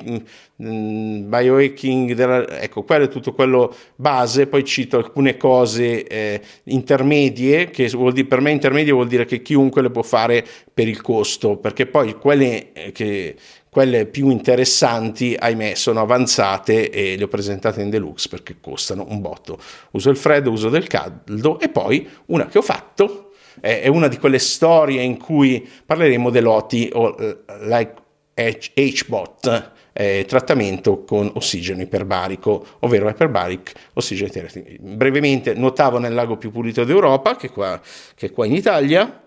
mh, 0.56 0.64
mm, 0.64 1.28
biohacking, 1.28 2.12
della, 2.12 2.60
ecco, 2.60 2.84
quello 2.84 3.04
è 3.04 3.08
tutto 3.08 3.32
quello 3.32 3.74
base, 3.96 4.46
poi 4.46 4.64
cito 4.64 4.96
alcune 4.96 5.36
cose 5.36 6.06
eh, 6.06 6.40
intermedie, 6.64 7.70
che 7.70 7.88
dire, 7.88 8.26
per 8.26 8.40
me 8.40 8.52
intermedie 8.52 8.92
vuol 8.92 9.08
dire 9.08 9.24
che 9.24 9.42
chiunque 9.42 9.82
le 9.82 9.90
può 9.90 10.02
fare 10.02 10.46
per 10.72 10.86
il 10.88 11.00
costo, 11.00 11.56
perché 11.56 11.86
poi 11.86 12.14
quelle 12.14 12.72
eh, 12.72 12.92
che 12.92 13.36
quelle 13.70 14.06
più 14.06 14.30
interessanti, 14.30 15.36
ahimè, 15.38 15.74
sono 15.74 16.00
avanzate 16.00 16.90
e 16.90 17.16
le 17.16 17.22
ho 17.22 17.28
presentate 17.28 17.80
in 17.80 17.88
deluxe 17.88 18.28
perché 18.28 18.56
costano 18.60 19.06
un 19.08 19.20
botto. 19.20 19.60
Uso 19.92 20.10
il 20.10 20.16
freddo, 20.16 20.50
uso 20.50 20.68
del 20.68 20.88
caldo 20.88 21.60
e 21.60 21.68
poi 21.68 22.06
una 22.26 22.46
che 22.46 22.58
ho 22.58 22.62
fatto 22.62 23.29
è 23.60 23.88
una 23.88 24.08
di 24.08 24.18
quelle 24.18 24.38
storie 24.38 25.02
in 25.02 25.16
cui 25.18 25.68
parleremo 25.84 26.30
dell'OTI 26.30 26.90
o 26.94 27.16
eh, 27.18 27.38
like 27.62 27.94
HBOT, 28.34 29.70
eh, 29.92 30.24
trattamento 30.26 31.04
con 31.04 31.30
ossigeno 31.34 31.82
iperbarico, 31.82 32.64
ovvero 32.80 33.08
hyperbaric 33.08 33.72
ossigeno 33.94 34.30
Brevemente, 34.78 35.54
nuotavo 35.54 35.98
nel 35.98 36.14
lago 36.14 36.36
più 36.36 36.50
pulito 36.50 36.84
d'Europa, 36.84 37.36
che, 37.36 37.50
qua, 37.50 37.80
che 38.14 38.26
è 38.26 38.30
qua 38.32 38.46
in 38.46 38.54
Italia, 38.54 39.24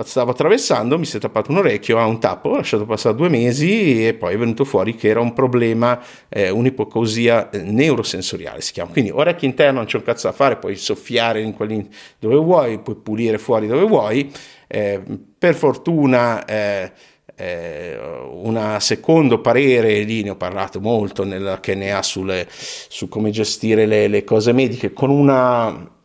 stavo 0.00 0.30
attraversando, 0.30 0.98
mi 0.98 1.04
si 1.04 1.18
è 1.18 1.20
tappato 1.20 1.50
un 1.50 1.58
orecchio 1.58 1.98
a 1.98 2.06
un 2.06 2.18
tappo, 2.18 2.48
ho 2.48 2.56
lasciato 2.56 2.86
passare 2.86 3.14
due 3.14 3.28
mesi 3.28 4.06
e 4.06 4.14
poi 4.14 4.34
è 4.34 4.38
venuto 4.38 4.64
fuori 4.64 4.94
che 4.94 5.08
era 5.08 5.20
un 5.20 5.34
problema, 5.34 6.02
eh, 6.30 6.48
un'ipocosia 6.48 7.50
eh, 7.50 7.58
neurosensoriale 7.58 8.62
si 8.62 8.72
chiama. 8.72 8.90
Quindi 8.90 9.10
orecchio 9.10 9.46
interno 9.46 9.78
non 9.78 9.86
c'è 9.86 9.98
un 9.98 10.02
cazzo 10.02 10.28
da 10.28 10.32
fare, 10.32 10.56
puoi 10.56 10.76
soffiare 10.76 11.42
in 11.42 11.52
quelli 11.52 11.86
dove 12.18 12.36
vuoi, 12.36 12.78
puoi 12.78 12.96
pulire 12.96 13.36
fuori 13.36 13.66
dove 13.66 13.84
vuoi. 13.84 14.32
Eh, 14.66 15.02
per 15.38 15.54
fortuna 15.54 16.42
eh, 16.46 16.90
eh, 17.34 17.98
un 18.30 18.76
secondo 18.80 19.42
parere, 19.42 20.00
lì 20.04 20.22
ne 20.22 20.30
ho 20.30 20.36
parlato 20.36 20.80
molto 20.80 21.24
nella 21.24 21.60
che 21.60 21.74
ne 21.74 21.92
ha 21.92 22.02
sulle, 22.02 22.46
su 22.50 23.08
come 23.08 23.30
gestire 23.30 23.84
le, 23.84 24.08
le 24.08 24.24
cose 24.24 24.52
mediche, 24.52 24.94
con 24.94 25.10
una 25.10 26.00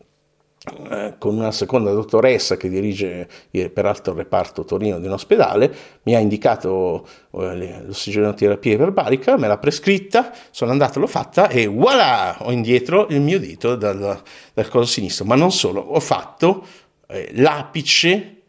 con 1.17 1.35
una 1.35 1.51
seconda 1.51 1.91
dottoressa 1.91 2.57
che 2.57 2.69
dirige 2.69 3.27
peraltro 3.73 4.13
il 4.13 4.19
reparto 4.19 4.65
Torino 4.65 4.99
di 4.99 5.07
un 5.07 5.13
ospedale, 5.13 5.73
mi 6.03 6.15
ha 6.15 6.19
indicato 6.19 7.07
eh, 7.31 7.83
l'ossigenoterapia 7.85 8.73
iperbarica, 8.73 9.37
me 9.37 9.47
l'ha 9.47 9.57
prescritta, 9.57 10.31
sono 10.51 10.71
andato, 10.71 10.99
l'ho 10.99 11.07
fatta 11.07 11.49
e 11.49 11.67
voilà, 11.67 12.37
ho 12.41 12.51
indietro 12.51 13.07
il 13.09 13.21
mio 13.21 13.39
dito 13.39 13.75
dal, 13.75 14.21
dal 14.53 14.69
collo 14.69 14.85
sinistro, 14.85 15.25
ma 15.25 15.35
non 15.35 15.51
solo, 15.51 15.81
ho 15.81 15.99
fatto 15.99 16.65
eh, 17.07 17.29
l'apice 17.33 18.41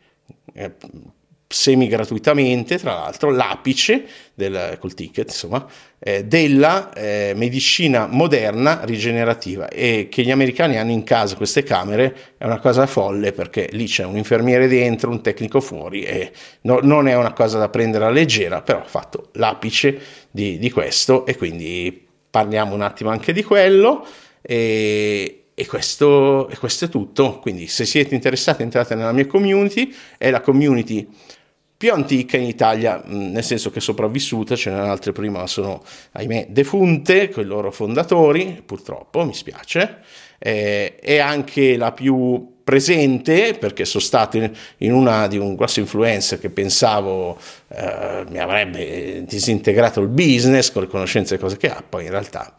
eh, 0.52 0.72
semi 1.50 1.88
gratuitamente, 1.88 2.78
tra 2.78 2.92
l'altro, 2.92 3.30
l'apice 3.30 4.04
del, 4.34 4.76
col 4.78 4.92
ticket, 4.92 5.28
insomma, 5.30 5.66
eh, 5.98 6.24
della 6.24 6.92
eh, 6.92 7.32
medicina 7.34 8.06
moderna 8.06 8.84
rigenerativa 8.84 9.68
e 9.68 10.08
che 10.10 10.22
gli 10.22 10.30
americani 10.30 10.76
hanno 10.76 10.90
in 10.90 11.02
casa 11.04 11.36
queste 11.36 11.62
camere 11.62 12.34
è 12.36 12.44
una 12.44 12.58
cosa 12.58 12.86
folle 12.86 13.32
perché 13.32 13.68
lì 13.72 13.86
c'è 13.86 14.04
un 14.04 14.18
infermiere 14.18 14.68
dentro, 14.68 15.10
un 15.10 15.22
tecnico 15.22 15.60
fuori 15.60 16.02
e 16.02 16.30
no, 16.62 16.80
non 16.82 17.08
è 17.08 17.16
una 17.16 17.32
cosa 17.32 17.58
da 17.58 17.70
prendere 17.70 18.04
a 18.04 18.10
leggera, 18.10 18.60
però 18.60 18.80
ho 18.80 18.86
fatto 18.86 19.30
l'apice 19.32 19.98
di, 20.30 20.58
di 20.58 20.70
questo 20.70 21.24
e 21.24 21.36
quindi 21.36 22.06
parliamo 22.28 22.74
un 22.74 22.82
attimo 22.82 23.08
anche 23.08 23.32
di 23.32 23.42
quello. 23.42 24.06
E, 24.42 25.44
e 25.58 25.66
questo, 25.66 26.48
e 26.48 26.56
questo, 26.56 26.84
è 26.84 26.88
tutto. 26.88 27.40
Quindi, 27.40 27.66
se 27.66 27.84
siete 27.84 28.14
interessati, 28.14 28.62
entrate 28.62 28.94
nella 28.94 29.10
mia 29.10 29.26
community. 29.26 29.92
È 30.16 30.30
la 30.30 30.40
community 30.40 31.08
più 31.78 31.92
antica 31.92 32.36
in 32.36 32.42
Italia, 32.42 33.00
nel 33.06 33.44
senso 33.44 33.70
che 33.70 33.78
è 33.78 33.80
sopravvissuta, 33.80 34.56
ce 34.56 34.68
n'erano 34.68 34.90
altre 34.90 35.12
prima, 35.12 35.38
ma 35.38 35.46
sono, 35.46 35.80
ahimè, 36.10 36.48
defunte, 36.50 37.28
con 37.28 37.44
i 37.44 37.46
loro 37.46 37.70
fondatori, 37.70 38.64
purtroppo, 38.66 39.24
mi 39.24 39.32
spiace, 39.32 39.98
eh, 40.38 40.96
è 40.96 41.18
anche 41.18 41.76
la 41.76 41.92
più 41.92 42.56
presente 42.64 43.54
perché 43.54 43.84
sono 43.84 44.02
stato 44.02 44.36
in 44.78 44.92
una 44.92 45.28
di 45.28 45.38
un 45.38 45.54
grosso 45.54 45.78
influencer 45.78 46.38
che 46.38 46.50
pensavo 46.50 47.38
eh, 47.68 48.24
mi 48.28 48.38
avrebbe 48.38 49.24
disintegrato 49.24 50.00
il 50.00 50.08
business 50.08 50.70
con 50.70 50.82
le 50.82 50.88
conoscenze 50.88 51.36
e 51.36 51.38
cose 51.38 51.56
che 51.56 51.70
ha, 51.70 51.82
poi 51.88 52.04
in 52.04 52.10
realtà 52.10 52.54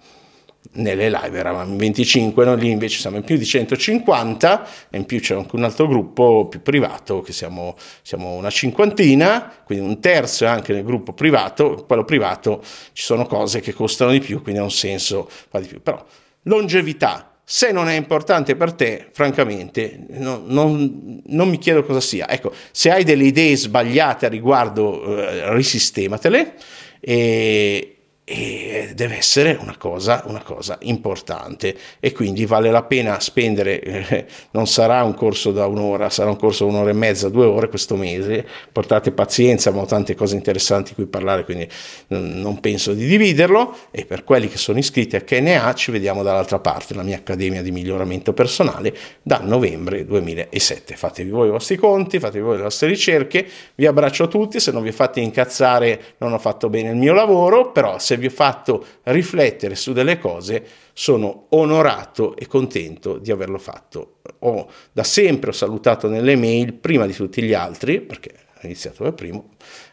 nelle 0.80 1.10
live 1.10 1.38
eravamo 1.38 1.72
in 1.72 1.78
25, 1.78 2.46
noi 2.46 2.60
lì 2.60 2.70
invece 2.70 3.00
siamo 3.00 3.18
in 3.18 3.24
più 3.24 3.38
di 3.38 3.46
150 3.46 4.68
e 4.90 4.98
in 4.98 5.06
più 5.06 5.20
c'è 5.20 5.36
anche 5.36 5.56
un 5.56 5.64
altro 5.64 5.88
gruppo 5.88 6.48
più 6.50 6.62
privato 6.62 7.22
che 7.22 7.34
siamo, 7.34 7.76
siamo 8.02 8.34
una 8.34 8.50
cinquantina, 8.50 9.54
quindi 9.64 9.86
un 9.86 10.00
terzo 10.00 10.46
è 10.46 10.48
anche 10.48 10.74
nel 10.74 10.84
gruppo 10.84 11.14
privato, 11.14 11.84
quello 11.86 12.06
privato 12.06 12.62
ci 12.94 13.04
sono 13.04 13.26
cose 13.26 13.60
che 13.60 13.74
costano 13.74 14.12
di 14.12 14.20
più, 14.20 14.42
quindi 14.42 14.60
ha 14.62 14.64
un 14.64 14.72
senso 14.72 15.30
fa 15.50 15.60
di 15.60 15.68
più. 15.68 15.82
Però 15.82 16.04
longevità, 16.44 17.40
se 17.44 17.72
non 17.72 17.90
è 17.90 17.96
importante 17.96 18.56
per 18.56 18.74
te, 18.74 19.08
francamente, 19.12 20.06
no, 20.10 20.42
non, 20.46 21.22
non, 21.26 21.50
mi 21.50 21.58
chiedo 21.58 21.84
cosa 21.84 22.00
sia. 22.00 22.30
Ecco, 22.30 22.54
se 22.72 22.92
hai 22.92 23.04
delle 23.04 23.24
idee 23.24 23.56
sbagliate 23.56 24.28
a 24.28 24.30
riguardo, 24.30 25.18
eh, 25.18 25.54
risistematele 25.54 26.54
e, 27.00 27.99
e 28.32 28.92
deve 28.94 29.18
essere 29.18 29.58
una 29.60 29.76
cosa, 29.76 30.22
una 30.28 30.44
cosa, 30.44 30.78
importante. 30.82 31.76
E 32.00 32.12
quindi 32.12 32.46
vale 32.46 32.70
la 32.70 32.84
pena 32.84 33.20
spendere, 33.20 33.82
eh, 33.82 34.26
non 34.52 34.68
sarà 34.68 35.02
un 35.04 35.16
corso 35.16 35.52
da 35.52 35.66
un'ora, 35.66 36.12
sarà 36.12 36.30
un 36.30 36.38
corso 36.38 36.66
da 36.66 36.72
un'ora 36.74 36.92
e 36.92 36.94
mezza, 36.94 37.30
due 37.30 37.46
ore 37.46 37.70
questo 37.70 37.96
mese, 37.96 38.46
portate 38.72 39.12
pazienza, 39.12 39.72
ho 39.72 39.86
tante 39.86 40.14
cose 40.14 40.36
interessanti 40.36 40.94
cui 40.94 41.08
parlare, 41.08 41.44
quindi 41.44 41.68
non 42.10 42.60
penso 42.60 42.94
di 42.94 43.08
dividerlo. 43.08 43.76
E 43.90 44.06
per 44.06 44.24
quelli 44.24 44.48
che 44.48 44.58
sono 44.58 44.78
iscritti 44.78 45.16
a 45.16 45.22
KNA 45.22 45.74
ci 45.74 45.90
vediamo 45.90 46.22
dall'altra 46.22 46.60
parte, 46.60 46.94
la 46.94 47.02
mia 47.02 47.18
accademia 47.18 47.64
di 47.64 47.72
miglioramento 47.72 48.34
personale 48.34 48.96
da 49.24 49.40
novembre 49.44 50.06
2007. 50.06 50.96
Fatevi 50.96 51.32
voi 51.32 51.48
i 51.48 51.52
vostri 51.52 51.78
conti, 51.78 52.20
fatevi 52.20 52.44
voi 52.44 52.58
le 52.58 52.64
vostre 52.64 52.90
ricerche, 52.90 53.48
vi 53.74 53.88
abbraccio 53.88 54.26
a 54.26 54.28
tutti, 54.28 54.60
se 54.60 54.72
non 54.72 54.84
vi 54.84 54.92
fate 54.92 55.20
incazzare 55.20 56.00
non 56.18 56.32
ho 56.34 56.38
fatto 56.38 56.70
bene 56.70 56.90
il 56.90 56.96
mio 56.96 57.14
lavoro, 57.14 57.72
però 57.72 57.98
se 57.98 58.18
vi 58.20 58.28
ho 58.28 58.32
fatto 58.32 58.86
riflettere 59.04 59.76
su 59.76 59.94
delle 59.94 60.20
cose, 60.20 60.64
sono 60.94 61.48
onorato 61.50 62.36
e 62.36 62.46
contento 62.46 63.18
di 63.18 63.32
averlo 63.32 63.58
fatto. 63.58 64.18
Ho, 64.40 64.70
da 64.92 65.04
sempre 65.04 65.50
ho 65.50 65.54
salutato 65.54 66.08
nelle 66.08 66.36
mail, 66.36 66.74
prima 66.74 67.06
di 67.06 67.14
tutti 67.14 67.42
gli 67.42 67.54
altri, 67.54 68.02
perché 68.02 68.32
ho 68.62 68.66
iniziato 68.66 69.04
per 69.04 69.14
primo, 69.14 69.50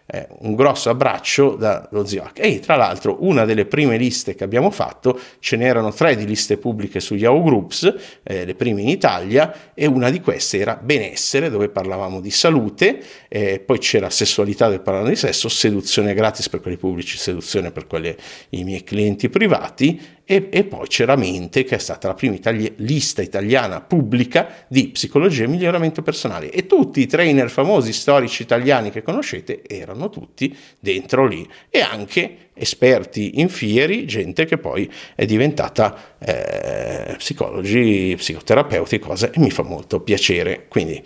Eh, 0.09 0.29
un 0.40 0.55
grosso 0.55 0.88
abbraccio 0.88 1.57
dallo 1.57 2.07
zio 2.07 2.23
H. 2.23 2.40
E 2.40 2.61
tra 2.61 2.77
l'altro 2.77 3.16
una 3.21 3.45
delle 3.45 3.66
prime 3.66 3.97
liste 3.97 4.37
che 4.37 4.45
abbiamo 4.45 4.71
fatto, 4.71 5.19
ce 5.40 5.57
n'erano 5.57 5.92
tre 5.92 6.14
di 6.14 6.25
liste 6.25 6.59
pubbliche 6.59 7.01
su 7.01 7.16
Yahoo 7.16 7.42
Groups, 7.42 7.92
eh, 8.23 8.45
le 8.45 8.55
prime 8.55 8.83
in 8.83 8.88
Italia, 8.88 9.73
e 9.75 9.87
una 9.87 10.11
di 10.11 10.21
queste 10.21 10.59
era 10.59 10.79
benessere, 10.81 11.51
dove 11.51 11.69
parlavamo 11.71 12.21
di 12.21 12.31
salute, 12.31 13.01
eh, 13.29 13.59
poi 13.59 13.79
c'era 13.79 14.09
sessualità 14.09 14.66
dove 14.66 14.79
parlavamo 14.79 15.11
di 15.11 15.16
sesso, 15.16 15.49
seduzione 15.49 16.14
gratis 16.14 16.49
per 16.49 16.61
quelli 16.61 16.77
pubblici, 16.77 17.16
seduzione 17.16 17.73
per 17.73 17.88
quelli, 17.88 18.14
i 18.51 18.62
miei 18.62 18.85
clienti 18.85 19.29
privati, 19.29 20.01
e, 20.29 20.49
e, 20.51 20.64
poi 20.64 20.88
c'era 20.88 21.14
Mente, 21.14 21.62
che 21.62 21.77
è 21.77 21.79
stata 21.79 22.09
la 22.09 22.14
prima 22.14 22.35
itali- 22.35 22.73
lista 22.79 23.23
italiana 23.23 23.81
pubblica 23.81 24.49
di 24.66 24.88
psicologia 24.88 25.45
e 25.45 25.47
miglioramento 25.47 26.03
personale. 26.03 26.51
E 26.51 26.66
tutti 26.66 27.01
i 27.01 27.07
trainer 27.07 27.49
famosi 27.49 27.92
storici 27.92 28.42
italiani 28.42 28.90
che 28.90 29.03
conoscete 29.03 29.62
erano 29.97 30.11
tutti 30.11 30.57
dentro 30.79 31.27
lì. 31.27 31.49
E 31.71 31.81
anche 31.81 32.51
esperti 32.55 33.41
in 33.41 33.49
fieri, 33.49 34.07
gente 34.07 34.45
che 34.45 34.59
poi 34.59 34.91
è 35.15 35.25
diventata 35.25 36.17
eh, 36.19 37.15
psicologi, 37.17 38.15
psicoterapeuti, 38.17 38.99
cose, 38.99 39.33
e 39.35 39.41
mi 39.41 39.51
fa 39.51 39.63
molto 39.63 40.01
piacere. 40.01 40.67
Quindi 40.69 41.03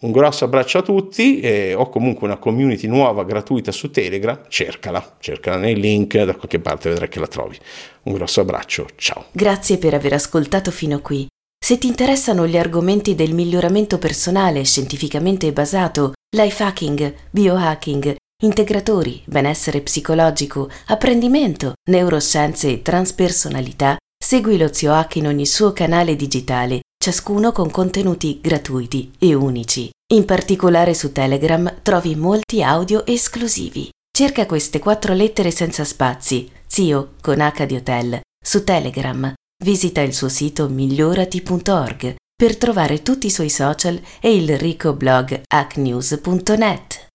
un 0.00 0.12
grosso 0.12 0.46
abbraccio 0.46 0.78
a 0.78 0.82
tutti, 0.82 1.40
eh, 1.40 1.74
ho 1.74 1.90
comunque 1.90 2.26
una 2.26 2.38
community 2.38 2.86
nuova 2.86 3.22
gratuita 3.22 3.70
su 3.70 3.90
Telegram, 3.90 4.40
cercala, 4.48 5.16
cercala 5.20 5.58
nei 5.58 5.78
link, 5.78 6.18
da 6.22 6.34
qualche 6.34 6.58
parte 6.58 6.88
vedrai 6.88 7.08
che 7.08 7.20
la 7.20 7.26
trovi. 7.26 7.58
Un 8.04 8.14
grosso 8.14 8.40
abbraccio, 8.40 8.88
ciao. 8.96 9.26
Grazie 9.32 9.76
per 9.76 9.92
aver 9.92 10.14
ascoltato 10.14 10.70
fino 10.70 11.00
qui. 11.00 11.28
Se 11.62 11.78
ti 11.78 11.86
interessano 11.86 12.46
gli 12.46 12.56
argomenti 12.56 13.14
del 13.14 13.32
miglioramento 13.32 13.98
personale 13.98 14.64
scientificamente 14.64 15.52
basato, 15.52 16.14
life 16.36 16.62
hacking, 16.62 17.14
biohacking, 17.30 18.16
integratori, 18.42 19.22
benessere 19.26 19.80
psicologico, 19.80 20.68
apprendimento, 20.86 21.74
neuroscienze 21.90 22.70
e 22.70 22.82
transpersonalità, 22.82 23.96
segui 24.18 24.58
lo 24.58 24.72
Zio 24.72 24.92
Hack 24.92 25.16
in 25.16 25.26
ogni 25.28 25.46
suo 25.46 25.72
canale 25.72 26.16
digitale 26.16 26.80
ciascuno 27.02 27.52
con 27.52 27.70
contenuti 27.70 28.40
gratuiti 28.42 29.12
e 29.18 29.32
unici. 29.34 29.90
In 30.12 30.26
particolare 30.26 30.92
su 30.92 31.12
Telegram 31.12 31.80
trovi 31.82 32.14
molti 32.14 32.62
audio 32.62 33.06
esclusivi. 33.06 33.88
Cerca 34.10 34.44
queste 34.44 34.78
quattro 34.80 35.14
lettere 35.14 35.50
senza 35.50 35.84
spazi, 35.84 36.50
zio 36.66 37.12
con 37.22 37.40
H 37.40 37.64
di 37.64 37.76
hotel, 37.76 38.20
su 38.44 38.64
Telegram. 38.64 39.32
Visita 39.62 40.00
il 40.00 40.14
suo 40.14 40.30
sito 40.30 40.70
migliorati.org 40.70 42.14
per 42.34 42.56
trovare 42.56 43.02
tutti 43.02 43.26
i 43.26 43.30
suoi 43.30 43.50
social 43.50 44.00
e 44.18 44.34
il 44.34 44.56
ricco 44.58 44.94
blog 44.94 45.42
hacknews.net. 45.46 47.09